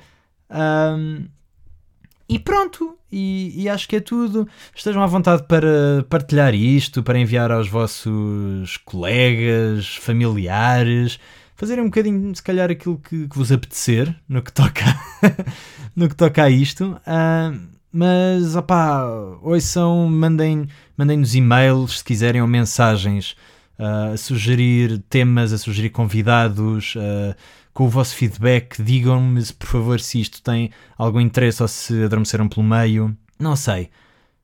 E 2.28 2.38
pronto, 2.38 2.96
e, 3.12 3.52
e, 3.62 3.68
acho 3.68 3.88
que 3.88 3.96
é 3.96 4.00
tudo. 4.00 4.48
Estejam 4.74 5.02
à 5.02 5.06
vontade 5.06 5.44
para 5.46 6.04
partilhar 6.08 6.54
isto, 6.54 7.02
para 7.02 7.18
enviar 7.18 7.52
aos 7.52 7.68
vossos 7.68 8.76
colegas, 8.78 9.96
familiares, 9.96 11.18
fazerem 11.54 11.84
um 11.84 11.88
bocadinho, 11.88 12.34
se 12.34 12.42
calhar, 12.42 12.70
aquilo 12.70 12.98
que, 12.98 13.28
que 13.28 13.36
vos 13.36 13.52
apetecer 13.52 14.14
no 14.28 14.42
que 14.42 14.52
toca, 14.52 14.84
no 15.94 16.08
que 16.08 16.16
toca 16.16 16.44
a 16.44 16.50
isto. 16.50 16.98
Uh, 17.06 17.74
mas, 17.92 18.56
opá, 18.56 19.04
ouçam, 19.40 20.08
mandem, 20.08 20.66
mandem-nos 20.96 21.34
e-mails 21.34 21.98
se 21.98 22.04
quiserem 22.04 22.42
ou 22.42 22.48
mensagens 22.48 23.36
uh, 23.78 24.14
a 24.14 24.16
sugerir 24.16 24.98
temas, 25.08 25.52
a 25.52 25.58
sugerir 25.58 25.90
convidados, 25.90 26.94
uh, 26.96 27.36
com 27.74 27.84
o 27.84 27.88
vosso 27.88 28.14
feedback. 28.14 28.82
Digam-me, 28.82 29.44
por 29.52 29.66
favor, 29.66 30.00
se 30.00 30.20
isto 30.20 30.40
tem 30.40 30.70
algum 30.96 31.20
interesse 31.20 31.60
ou 31.60 31.68
se 31.68 32.04
adormeceram 32.04 32.48
pelo 32.48 32.64
meio. 32.64 33.14
Não 33.38 33.56
sei. 33.56 33.90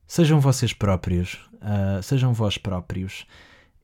Sejam 0.06 0.40
vocês 0.40 0.72
próprios, 0.72 1.34
uh, 1.54 2.02
sejam 2.02 2.34
vós 2.34 2.58
próprios 2.58 3.24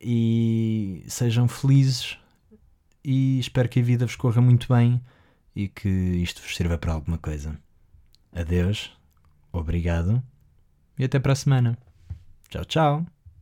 e 0.00 1.04
sejam 1.06 1.46
felizes. 1.46 2.18
E 3.04 3.38
espero 3.38 3.68
que 3.68 3.78
a 3.78 3.82
vida 3.82 4.04
vos 4.04 4.16
corra 4.16 4.42
muito 4.42 4.66
bem 4.68 5.00
e 5.54 5.68
que 5.68 5.88
isto 5.88 6.42
vos 6.42 6.56
sirva 6.56 6.76
para 6.76 6.92
alguma 6.92 7.16
coisa. 7.16 7.56
Adeus. 8.34 8.90
Obrigado 9.52 10.22
e 10.98 11.04
até 11.04 11.18
para 11.18 11.32
a 11.32 11.36
semana. 11.36 11.78
Tchau, 12.48 12.64
tchau. 12.64 13.15